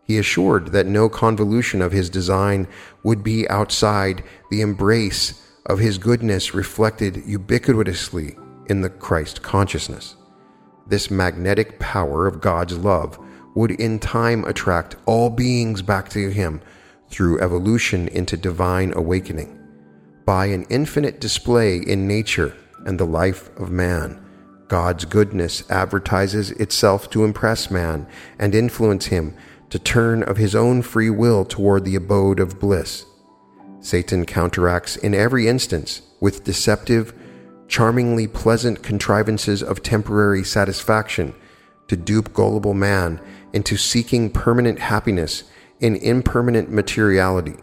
[0.04, 2.66] he assured that no convolution of his design
[3.02, 8.36] would be outside the embrace of his goodness reflected ubiquitously
[8.68, 10.16] in the Christ consciousness.
[10.86, 13.18] This magnetic power of God's love
[13.54, 16.60] would in time attract all beings back to Him
[17.08, 19.58] through evolution into divine awakening.
[20.24, 24.18] By an infinite display in nature and the life of man,
[24.68, 28.06] God's goodness advertises itself to impress man
[28.38, 29.36] and influence him
[29.72, 33.06] to turn of his own free will toward the abode of bliss.
[33.80, 37.14] Satan counteracts in every instance with deceptive,
[37.68, 41.34] charmingly pleasant contrivances of temporary satisfaction
[41.88, 43.18] to dupe gullible man
[43.54, 45.44] into seeking permanent happiness
[45.80, 47.56] in impermanent materiality.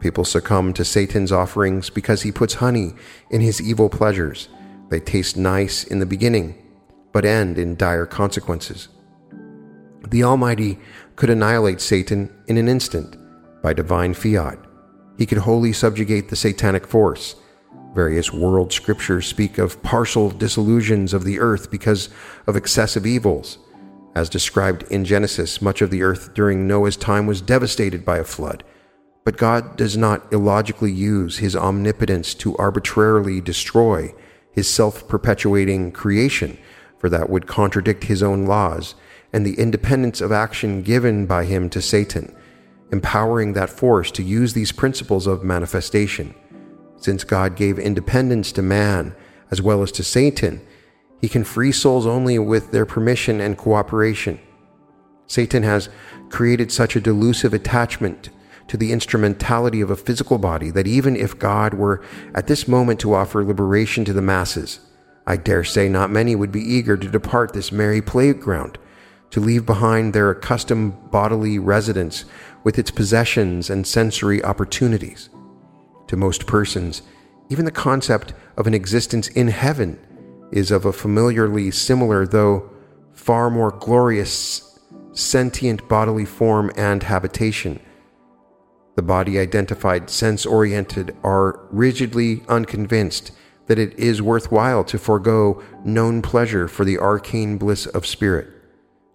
[0.00, 2.92] People succumb to Satan's offerings because he puts honey
[3.30, 4.48] in his evil pleasures.
[4.88, 6.60] They taste nice in the beginning,
[7.12, 8.88] but end in dire consequences.
[10.08, 10.78] The Almighty
[11.16, 13.16] could annihilate Satan in an instant
[13.62, 14.58] by divine fiat.
[15.18, 17.36] He could wholly subjugate the satanic force
[17.96, 22.10] Various world scriptures speak of partial dissolutions of the earth because
[22.46, 23.56] of excessive evils.
[24.14, 28.24] As described in Genesis, much of the earth during Noah's time was devastated by a
[28.24, 28.62] flood.
[29.24, 34.14] But God does not illogically use his omnipotence to arbitrarily destroy
[34.52, 36.58] his self perpetuating creation,
[36.98, 38.94] for that would contradict his own laws
[39.36, 42.34] and the independence of action given by him to Satan,
[42.90, 46.34] empowering that force to use these principles of manifestation.
[46.96, 49.14] Since God gave independence to man
[49.50, 50.66] as well as to Satan,
[51.20, 54.40] he can free souls only with their permission and cooperation.
[55.26, 55.90] Satan has
[56.30, 58.30] created such a delusive attachment
[58.68, 62.02] to the instrumentality of a physical body that even if God were
[62.34, 64.80] at this moment to offer liberation to the masses,
[65.26, 68.78] I dare say not many would be eager to depart this merry playground,
[69.36, 72.24] to leave behind their accustomed bodily residence
[72.64, 75.28] with its possessions and sensory opportunities.
[76.06, 77.02] To most persons,
[77.50, 79.98] even the concept of an existence in heaven
[80.50, 82.70] is of a familiarly similar, though
[83.12, 84.80] far more glorious,
[85.12, 87.78] sentient bodily form and habitation.
[88.94, 93.32] The body identified sense oriented are rigidly unconvinced
[93.66, 98.55] that it is worthwhile to forego known pleasure for the arcane bliss of spirit.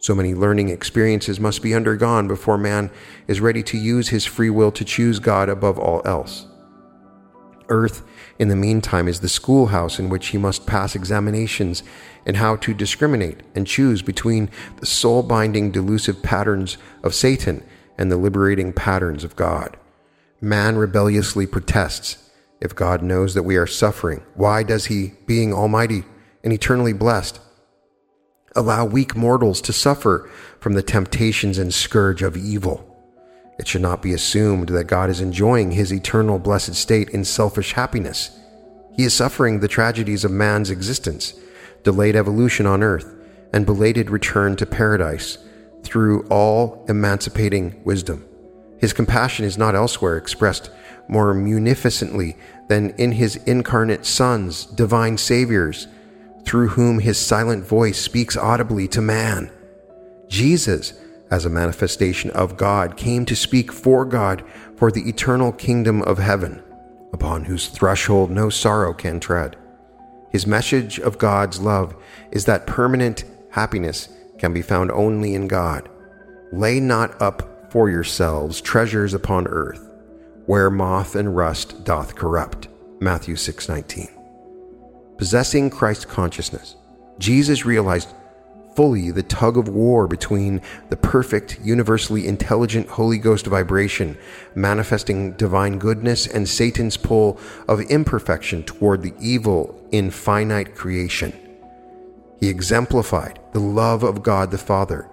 [0.01, 2.91] So many learning experiences must be undergone before man
[3.27, 6.47] is ready to use his free will to choose God above all else
[7.71, 8.03] earth
[8.37, 11.81] in the meantime, is the schoolhouse in which he must pass examinations
[12.25, 14.49] in how to discriminate and choose between
[14.79, 17.63] the soul binding delusive patterns of Satan
[17.97, 19.77] and the liberating patterns of God.
[20.39, 22.17] Man rebelliously protests.
[22.59, 26.03] If God knows that we are suffering, why does he, being almighty
[26.43, 27.39] and eternally blessed,
[28.55, 30.29] allow weak mortals to suffer
[30.59, 32.87] from the temptations and scourge of evil?
[33.59, 37.73] It should not be assumed that God is enjoying his eternal blessed state in selfish
[37.73, 38.31] happiness.
[38.95, 41.33] He is suffering the tragedies of man's existence,
[41.83, 43.13] delayed evolution on earth,
[43.53, 45.37] and belated return to paradise
[45.83, 48.25] through all emancipating wisdom.
[48.79, 50.71] His compassion is not elsewhere expressed
[51.07, 52.37] more munificently
[52.67, 55.87] than in his incarnate sons, divine saviors,
[56.45, 59.51] through whom his silent voice speaks audibly to man.
[60.27, 60.93] Jesus,
[61.29, 64.43] as a manifestation of God, came to speak for God
[64.75, 66.61] for the eternal kingdom of heaven,
[67.13, 69.55] upon whose threshold no sorrow can tread.
[70.31, 71.95] His message of God's love
[72.31, 74.09] is that permanent happiness
[74.39, 75.89] can be found only in God.
[76.51, 79.89] Lay not up for yourselves treasures upon earth,
[80.45, 82.67] where moth and rust doth corrupt.
[82.99, 84.20] Matthew 6:19.
[85.21, 86.77] Possessing Christ consciousness,
[87.19, 88.09] Jesus realized
[88.75, 94.17] fully the tug of war between the perfect, universally intelligent Holy Ghost vibration
[94.55, 101.31] manifesting divine goodness and Satan's pull of imperfection toward the evil in finite creation.
[102.39, 105.07] He exemplified the love of God the Father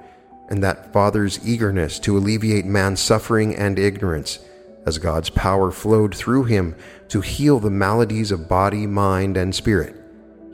[0.48, 4.38] and that Father's eagerness to alleviate man's suffering and ignorance,
[4.86, 6.76] as God's power flowed through him
[7.08, 9.96] to heal the maladies of body, mind, and spirit.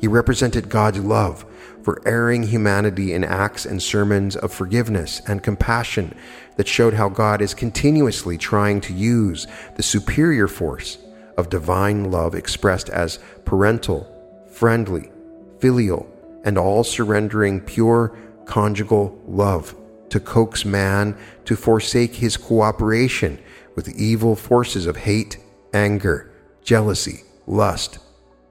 [0.05, 1.47] He represented God's love
[1.83, 6.15] for erring humanity in acts and sermons of forgiveness and compassion
[6.57, 10.99] that showed how God is continuously trying to use the superior force
[11.39, 14.07] of divine love expressed as parental,
[14.53, 15.11] friendly,
[15.59, 16.07] filial,
[16.45, 18.15] and all surrendering pure
[18.45, 19.75] conjugal love
[20.11, 21.17] to coax man
[21.47, 23.39] to forsake his cooperation
[23.75, 25.39] with evil forces of hate,
[25.73, 26.31] anger,
[26.63, 28.01] jealousy, lust,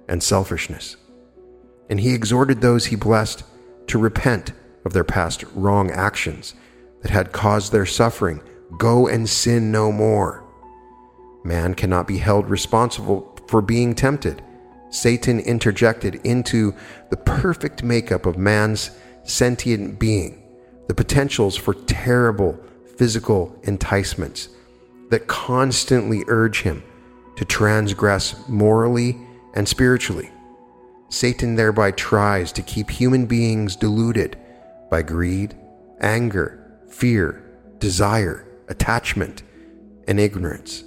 [0.10, 0.96] and selfishness.
[1.94, 3.44] And he exhorted those he blessed
[3.86, 4.52] to repent
[4.84, 6.56] of their past wrong actions
[7.04, 8.42] that had caused their suffering.
[8.80, 10.44] Go and sin no more.
[11.44, 14.42] Man cannot be held responsible for being tempted.
[14.90, 16.74] Satan interjected into
[17.12, 18.90] the perfect makeup of man's
[19.24, 20.42] sentient being
[20.88, 22.60] the potentials for terrible
[22.98, 24.50] physical enticements
[25.12, 26.82] that constantly urge him
[27.36, 29.16] to transgress morally
[29.54, 30.32] and spiritually.
[31.14, 34.36] Satan thereby tries to keep human beings deluded
[34.90, 35.56] by greed,
[36.02, 36.60] anger,
[36.90, 37.44] fear,
[37.78, 39.44] desire, attachment,
[40.08, 40.84] and ignorance.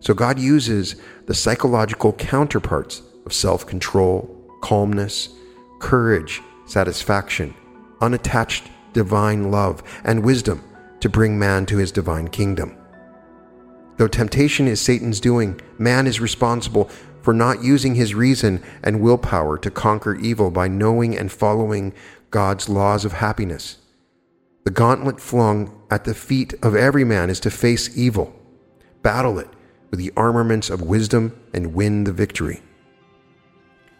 [0.00, 4.28] So God uses the psychological counterparts of self control,
[4.60, 5.30] calmness,
[5.78, 7.54] courage, satisfaction,
[8.02, 10.62] unattached divine love and wisdom
[11.00, 12.76] to bring man to his divine kingdom.
[13.96, 16.90] Though temptation is Satan's doing, man is responsible
[17.22, 21.92] for not using his reason and willpower to conquer evil by knowing and following
[22.30, 23.78] God's laws of happiness.
[24.64, 28.34] The gauntlet flung at the feet of every man is to face evil,
[29.02, 29.48] battle it
[29.90, 32.62] with the armaments of wisdom, and win the victory.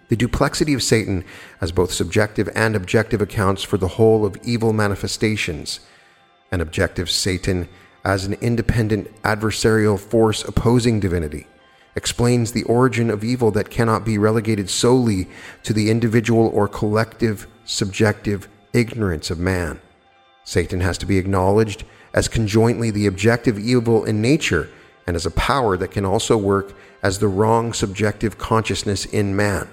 [0.09, 1.25] The duplexity of Satan
[1.61, 5.81] as both subjective and objective accounts for the whole of evil manifestations,
[6.53, 7.69] and objective Satan
[8.05, 11.47] as an independent adversarial force opposing divinity,
[11.97, 15.29] explains the origin of evil that cannot be relegated solely
[15.63, 19.81] to the individual or collective subjective ignorance of man.
[20.45, 21.85] Satan has to be acknowledged
[22.15, 24.69] as conjointly the objective evil in nature
[25.07, 29.69] and as a power that can also work as the wrong subjective consciousness in man.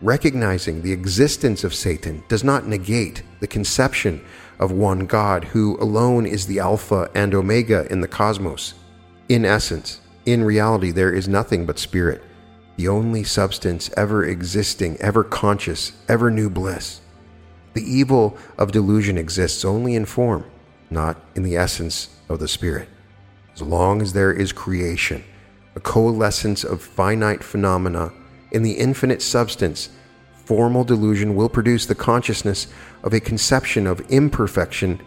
[0.00, 4.24] Recognizing the existence of Satan does not negate the conception
[4.58, 8.74] of one God who alone is the Alpha and Omega in the cosmos.
[9.28, 12.22] In essence, in reality, there is nothing but spirit,
[12.76, 17.00] the only substance ever existing, ever conscious, ever new bliss.
[17.74, 20.44] The evil of delusion exists only in form,
[20.90, 22.88] not in the essence of the spirit.
[23.54, 25.24] As long as there is creation,
[25.74, 28.12] a coalescence of finite phenomena
[28.50, 29.90] in the infinite substance,
[30.44, 32.66] formal delusion will produce the consciousness
[33.04, 35.00] of a conception of imperfection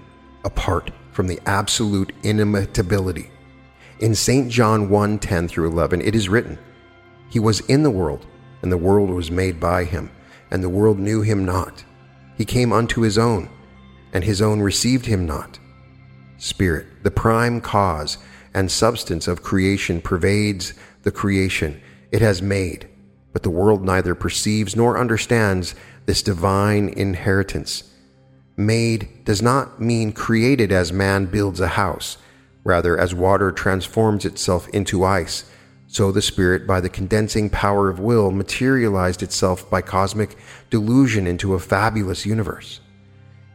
[0.46, 3.30] apart from the absolute inimitability.
[4.04, 4.52] In St.
[4.52, 6.60] John 1 10 through 11, it is written,
[7.30, 8.28] He was in the world,
[8.62, 10.12] and the world was made by him,
[10.52, 11.84] and the world knew him not.
[12.38, 13.50] He came unto his own,
[14.14, 15.58] and his own received him not.
[16.38, 18.20] Spirit, the prime cause
[18.54, 21.82] and substance of creation, pervades the creation
[22.12, 22.88] it has made
[23.34, 25.74] but the world neither perceives nor understands
[26.06, 27.92] this divine inheritance.
[28.56, 32.20] Made does not mean created as man builds a house.
[32.64, 35.46] Rather, as water transforms itself into ice,
[35.88, 40.36] so the Spirit, by the condensing power of will, materialized itself by cosmic
[40.70, 42.80] delusion into a fabulous universe.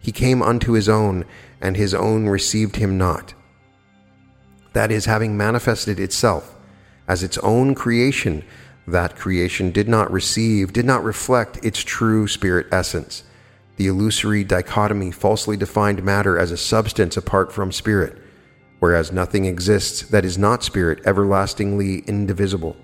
[0.00, 1.24] He came unto his own,
[1.60, 3.34] and his own received him not.
[4.72, 6.54] That is, having manifested itself
[7.08, 8.44] as its own creation,
[8.86, 13.24] that creation did not receive, did not reflect its true spirit essence.
[13.76, 18.18] The illusory dichotomy falsely defined matter as a substance apart from spirit,
[18.78, 22.76] whereas nothing exists that is not spirit, everlastingly indivisible.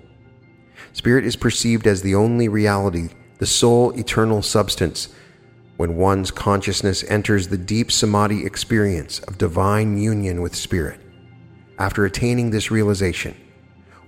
[0.93, 3.09] Spirit is perceived as the only reality,
[3.39, 5.09] the sole eternal substance.
[5.77, 10.99] When one's consciousness enters the deep samadhi experience of divine union with spirit.
[11.77, 13.35] After attaining this realization,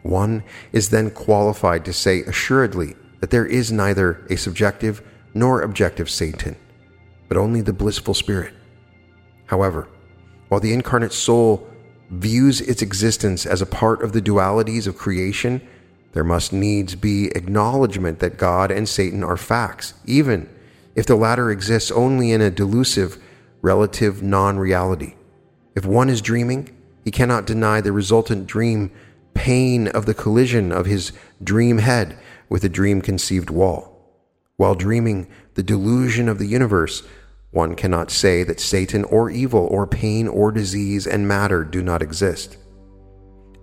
[0.01, 5.01] one is then qualified to say assuredly that there is neither a subjective
[5.33, 6.55] nor objective Satan,
[7.27, 8.53] but only the blissful spirit.
[9.47, 9.89] However,
[10.47, 11.67] while the incarnate soul
[12.09, 15.61] views its existence as a part of the dualities of creation,
[16.13, 20.49] there must needs be acknowledgement that God and Satan are facts, even
[20.95, 23.21] if the latter exists only in a delusive,
[23.61, 25.15] relative non reality.
[25.75, 28.91] If one is dreaming, he cannot deny the resultant dream
[29.33, 31.11] pain of the collision of his
[31.43, 32.17] dream head
[32.49, 33.93] with a dream conceived wall.
[34.55, 37.03] While dreaming the delusion of the universe,
[37.51, 42.01] one cannot say that Satan or evil or pain or disease and matter do not
[42.01, 42.57] exist.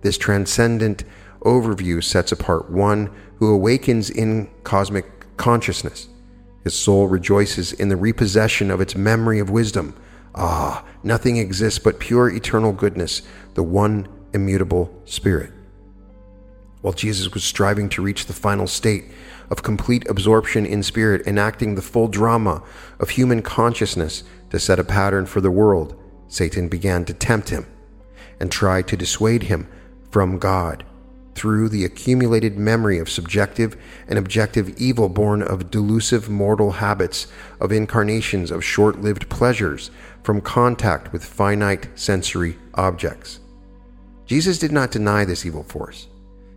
[0.01, 1.03] This transcendent
[1.41, 6.07] overview sets apart one who awakens in cosmic consciousness.
[6.63, 9.95] His soul rejoices in the repossession of its memory of wisdom.
[10.33, 13.21] Ah, nothing exists but pure eternal goodness,
[13.53, 15.51] the one immutable spirit
[16.85, 19.05] while Jesus was striving to reach the final state
[19.49, 22.63] of complete absorption in spirit, enacting the full drama
[22.99, 27.65] of human consciousness to set a pattern for the world, Satan began to tempt him
[28.39, 29.67] and try to dissuade him
[30.11, 30.83] from God
[31.35, 33.75] through the accumulated memory of subjective
[34.07, 37.27] and objective evil born of delusive mortal habits,
[37.59, 39.91] of incarnations of short lived pleasures
[40.23, 43.39] from contact with finite sensory objects.
[44.25, 46.07] Jesus did not deny this evil force.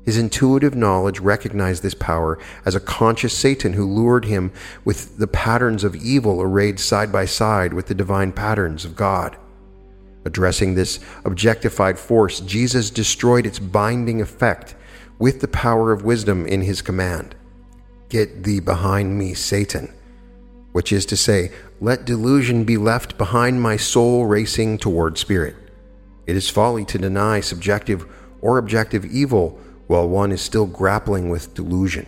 [0.08, 4.52] His intuitive knowledge recognized this power as a conscious Satan who lured him
[4.82, 9.36] with the patterns of evil arrayed side by side with the divine patterns of God.
[10.24, 14.74] Addressing this objectified force, Jesus destroyed its binding effect
[15.18, 17.34] with the power of wisdom in his command
[18.08, 19.92] Get thee behind me, Satan,
[20.72, 21.52] which is to say,
[21.82, 25.54] let delusion be left behind my soul racing toward spirit.
[26.26, 28.06] It is folly to deny subjective
[28.40, 32.06] or objective evil while one is still grappling with delusion.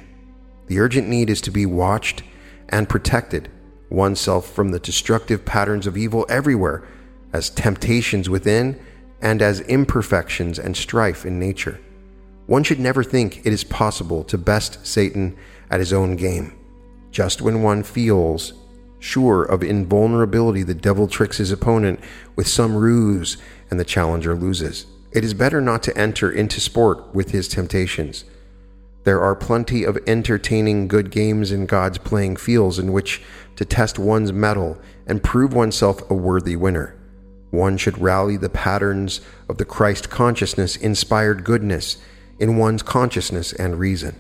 [0.69, 2.23] The urgent need is to be watched
[2.69, 3.51] and protected
[3.89, 6.86] oneself from the destructive patterns of evil everywhere,
[7.32, 8.81] as temptations within
[9.20, 11.81] and as imperfections and strife in nature.
[12.47, 15.36] One should never think it is possible to best Satan
[15.70, 16.59] at his own game.
[17.11, 18.52] Just when one feels
[18.98, 22.01] sure of invulnerability, the devil tricks his opponent
[22.36, 23.36] with some ruse
[23.70, 24.86] and the challenger loses.
[25.12, 28.24] It is better not to enter into sport with his temptations.
[29.03, 33.23] There are plenty of entertaining good games in God's playing fields in which
[33.57, 36.97] to test one's mettle and prove oneself a worthy winner.
[37.51, 41.97] One should rally the patterns of the Christ consciousness inspired goodness
[42.39, 44.15] in one's consciousness and reason,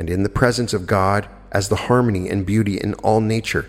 [0.00, 3.66] and in the presence of God as the harmony and beauty in all nature.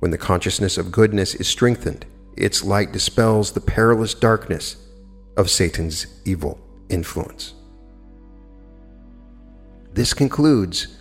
[0.00, 2.04] When the consciousness of goodness is strengthened,
[2.36, 4.76] its light dispels the perilous darkness
[5.36, 7.54] of Satan's evil influence.
[9.92, 10.96] This concludes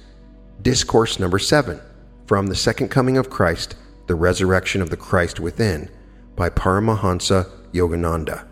[0.62, 1.80] discourse number seven
[2.26, 3.76] from The Second Coming of Christ,
[4.08, 5.90] The Resurrection of the Christ Within
[6.36, 8.48] by Paramahansa Yogananda.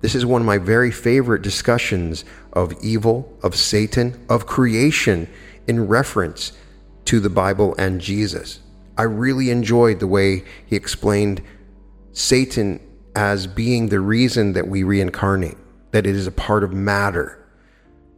[0.00, 5.28] This is one of my very favorite discussions of evil, of Satan, of creation
[5.66, 6.52] in reference
[7.04, 8.60] to the Bible and Jesus.
[8.98, 11.40] I really enjoyed the way he explained
[12.12, 12.80] Satan
[13.14, 15.58] as being the reason that we reincarnate,
[15.90, 17.44] that it is a part of matter,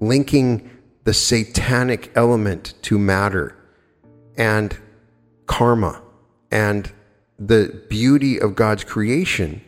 [0.01, 0.71] linking
[1.05, 3.57] the satanic element to matter
[4.37, 4.79] and
[5.47, 6.01] karma
[6.51, 6.93] and
[7.39, 9.61] the beauty of God's creation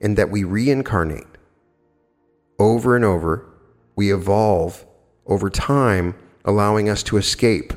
[0.00, 1.26] in that we reincarnate
[2.58, 3.46] over and over.
[3.96, 4.84] We evolve
[5.26, 7.72] over time, allowing us to escape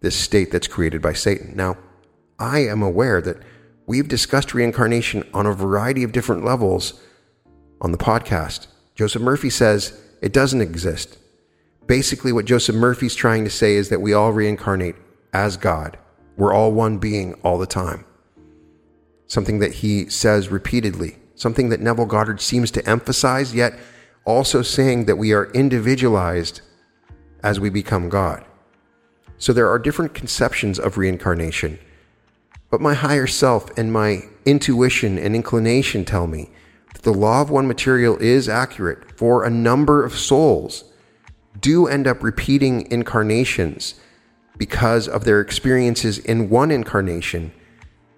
[0.00, 1.56] this state that's created by Satan.
[1.56, 1.76] Now,
[2.38, 3.38] I am aware that
[3.86, 7.00] We've discussed reincarnation on a variety of different levels
[7.80, 8.66] on the podcast.
[8.94, 11.18] Joseph Murphy says it doesn't exist.
[11.86, 14.96] Basically, what Joseph Murphy's trying to say is that we all reincarnate
[15.34, 15.98] as God.
[16.38, 18.06] We're all one being all the time.
[19.26, 23.78] Something that he says repeatedly, something that Neville Goddard seems to emphasize, yet
[24.24, 26.62] also saying that we are individualized
[27.42, 28.44] as we become God.
[29.36, 31.78] So there are different conceptions of reincarnation.
[32.70, 36.50] But my higher self and my intuition and inclination tell me
[36.92, 40.84] that the law of one material is accurate for a number of souls
[41.60, 43.94] do end up repeating incarnations
[44.56, 47.52] because of their experiences in one incarnation.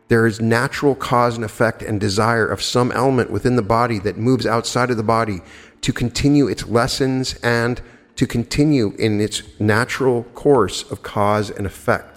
[0.09, 4.17] There is natural cause and effect and desire of some element within the body that
[4.17, 5.41] moves outside of the body
[5.81, 7.81] to continue its lessons and
[8.17, 12.16] to continue in its natural course of cause and effect.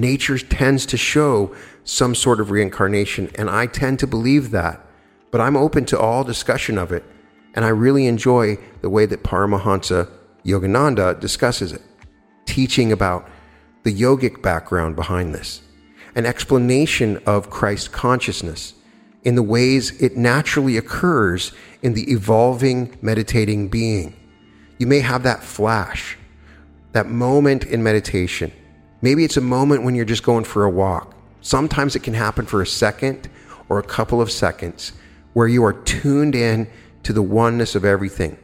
[0.00, 1.54] Nature tends to show
[1.84, 4.80] some sort of reincarnation, and I tend to believe that,
[5.30, 7.04] but I'm open to all discussion of it,
[7.54, 10.10] and I really enjoy the way that Paramahansa
[10.44, 11.82] Yogananda discusses it,
[12.44, 13.28] teaching about
[13.84, 15.62] the yogic background behind this,
[16.14, 18.74] an explanation of Christ consciousness
[19.22, 21.52] in the ways it naturally occurs
[21.82, 24.14] in the evolving meditating being
[24.78, 26.18] you may have that flash,
[26.92, 28.52] that moment in meditation.
[29.06, 31.14] Maybe it's a moment when you're just going for a walk.
[31.40, 33.28] Sometimes it can happen for a second
[33.68, 34.94] or a couple of seconds
[35.32, 36.66] where you are tuned in
[37.04, 38.36] to the oneness of everything.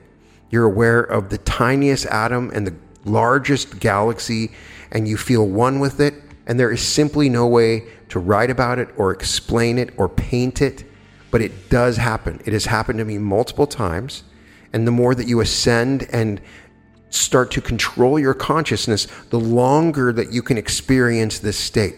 [0.50, 4.52] You're aware of the tiniest atom and the largest galaxy,
[4.92, 6.14] and you feel one with it.
[6.46, 10.62] And there is simply no way to write about it or explain it or paint
[10.62, 10.84] it,
[11.32, 12.40] but it does happen.
[12.44, 14.22] It has happened to me multiple times.
[14.72, 16.40] And the more that you ascend and
[17.12, 21.96] start to control your consciousness, the longer that you can experience this state.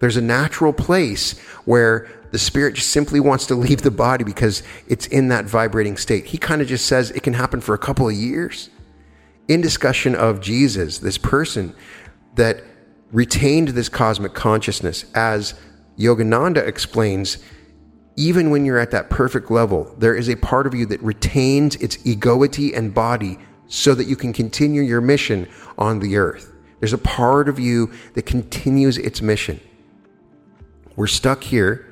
[0.00, 4.62] There's a natural place where the spirit just simply wants to leave the body because
[4.88, 6.26] it's in that vibrating state.
[6.26, 8.70] He kind of just says it can happen for a couple of years.
[9.48, 11.74] In discussion of Jesus, this person
[12.34, 12.62] that
[13.12, 15.54] retained this cosmic consciousness, as
[15.98, 17.38] Yogananda explains,
[18.16, 21.76] even when you're at that perfect level, there is a part of you that retains
[21.76, 23.38] its egoity and body
[23.70, 25.48] so that you can continue your mission
[25.78, 26.52] on the earth.
[26.80, 29.60] There's a part of you that continues its mission.
[30.96, 31.86] We're stuck here,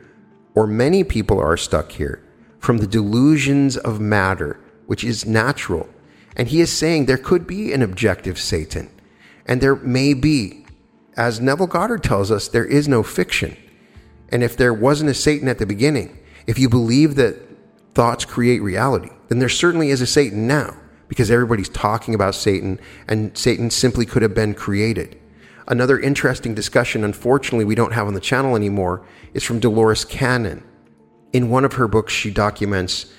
[0.54, 2.22] or many people are stuck here,
[2.58, 5.88] from the delusions of matter, which is natural.
[6.36, 8.90] And he is saying there could be an objective Satan,
[9.46, 10.66] and there may be.
[11.16, 13.56] As Neville Goddard tells us, there is no fiction.
[14.30, 17.36] And if there wasn't a Satan at the beginning, if you believe that
[17.94, 20.76] thoughts create reality, then there certainly is a Satan now
[21.08, 22.78] because everybody's talking about Satan
[23.08, 25.18] and Satan simply could have been created.
[25.66, 29.04] Another interesting discussion, unfortunately, we don't have on the channel anymore,
[29.34, 30.62] is from Dolores Cannon.
[31.32, 33.12] In one of her books, she documents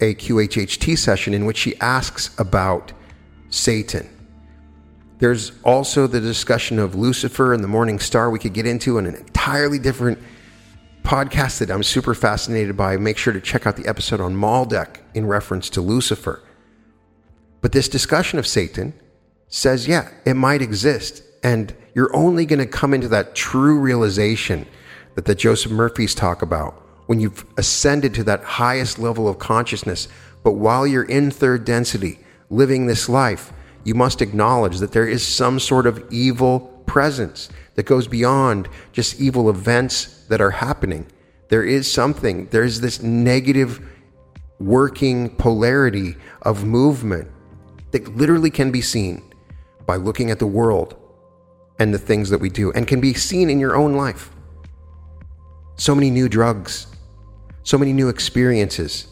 [0.00, 2.92] a QHHT session in which she asks about
[3.50, 4.08] Satan.
[5.18, 9.06] There's also the discussion of Lucifer and the morning star we could get into in
[9.06, 10.18] an entirely different
[11.04, 14.96] podcast that I'm super fascinated by, make sure to check out the episode on Maldek
[15.14, 16.42] in reference to Lucifer.
[17.62, 18.92] But this discussion of Satan
[19.48, 21.22] says, yeah, it might exist.
[21.42, 24.66] And you're only going to come into that true realization
[25.14, 26.74] that the Joseph Murphys talk about
[27.06, 30.08] when you've ascended to that highest level of consciousness.
[30.42, 32.18] But while you're in third density,
[32.50, 33.52] living this life,
[33.84, 39.20] you must acknowledge that there is some sort of evil presence that goes beyond just
[39.20, 41.06] evil events that are happening.
[41.48, 43.80] There is something, there's this negative
[44.58, 47.28] working polarity of movement
[47.92, 49.22] that literally can be seen
[49.86, 50.96] by looking at the world
[51.78, 54.30] and the things that we do and can be seen in your own life.
[55.76, 56.86] So many new drugs,
[57.62, 59.06] so many new experiences,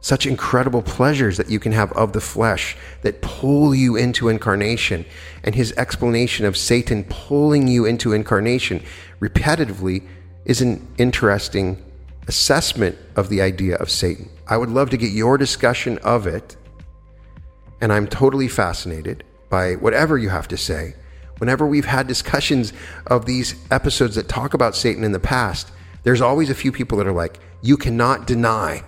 [0.00, 5.04] such incredible pleasures that you can have of the flesh that pull you into incarnation.
[5.42, 8.82] And his explanation of Satan pulling you into incarnation
[9.20, 10.06] repetitively
[10.44, 11.82] is an interesting
[12.28, 14.28] assessment of the idea of Satan.
[14.46, 16.56] I would love to get your discussion of it.
[17.80, 20.94] And I'm totally fascinated by whatever you have to say.
[21.38, 22.72] Whenever we've had discussions
[23.06, 25.70] of these episodes that talk about Satan in the past,
[26.02, 28.82] there's always a few people that are like, you cannot deny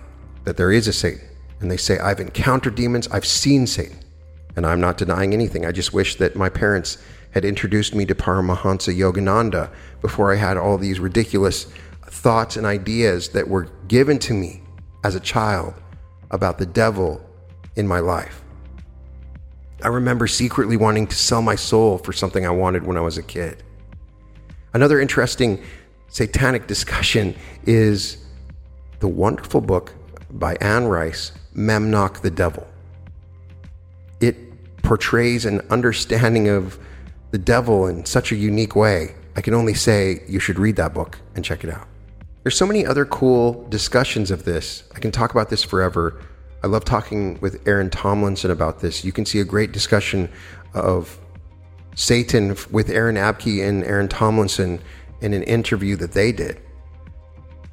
[0.45, 1.27] that there is a Satan.
[1.59, 3.99] And they say, I've encountered demons, I've seen Satan.
[4.55, 5.65] And I'm not denying anything.
[5.65, 6.97] I just wish that my parents
[7.31, 9.71] had introduced me to Paramahansa Yogananda
[10.01, 11.67] before I had all these ridiculous
[12.05, 14.63] thoughts and ideas that were given to me
[15.03, 15.75] as a child
[16.31, 17.23] about the devil
[17.75, 18.41] in my life.
[19.81, 23.17] I remember secretly wanting to sell my soul for something I wanted when I was
[23.17, 23.63] a kid.
[24.73, 25.63] Another interesting
[26.09, 27.35] satanic discussion
[27.65, 28.25] is
[28.99, 29.93] the wonderful book
[30.31, 32.67] by Anne Rice, Memnoch the Devil.
[34.19, 34.35] It
[34.83, 36.77] portrays an understanding of
[37.31, 39.15] the devil in such a unique way.
[39.35, 41.87] I can only say you should read that book and check it out.
[42.43, 44.83] There's so many other cool discussions of this.
[44.95, 46.19] I can talk about this forever.
[46.63, 49.05] I love talking with Aaron Tomlinson about this.
[49.05, 50.29] You can see a great discussion
[50.73, 51.19] of
[51.95, 54.81] Satan with Aaron Abke and Aaron Tomlinson
[55.21, 56.59] in an interview that they did.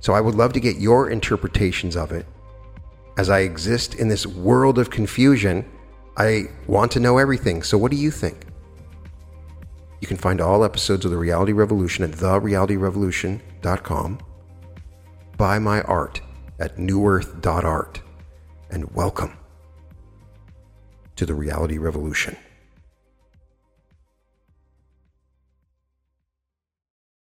[0.00, 2.26] So I would love to get your interpretations of it.
[3.18, 5.64] As I exist in this world of confusion,
[6.16, 7.62] I want to know everything.
[7.62, 8.46] So what do you think?
[10.00, 14.18] You can find all episodes of The Reality Revolution at therealityrevolution.com.
[15.36, 16.20] Buy my art
[16.58, 18.02] at newearth.art.
[18.68, 19.38] And welcome
[21.14, 22.36] to the Reality Revolution.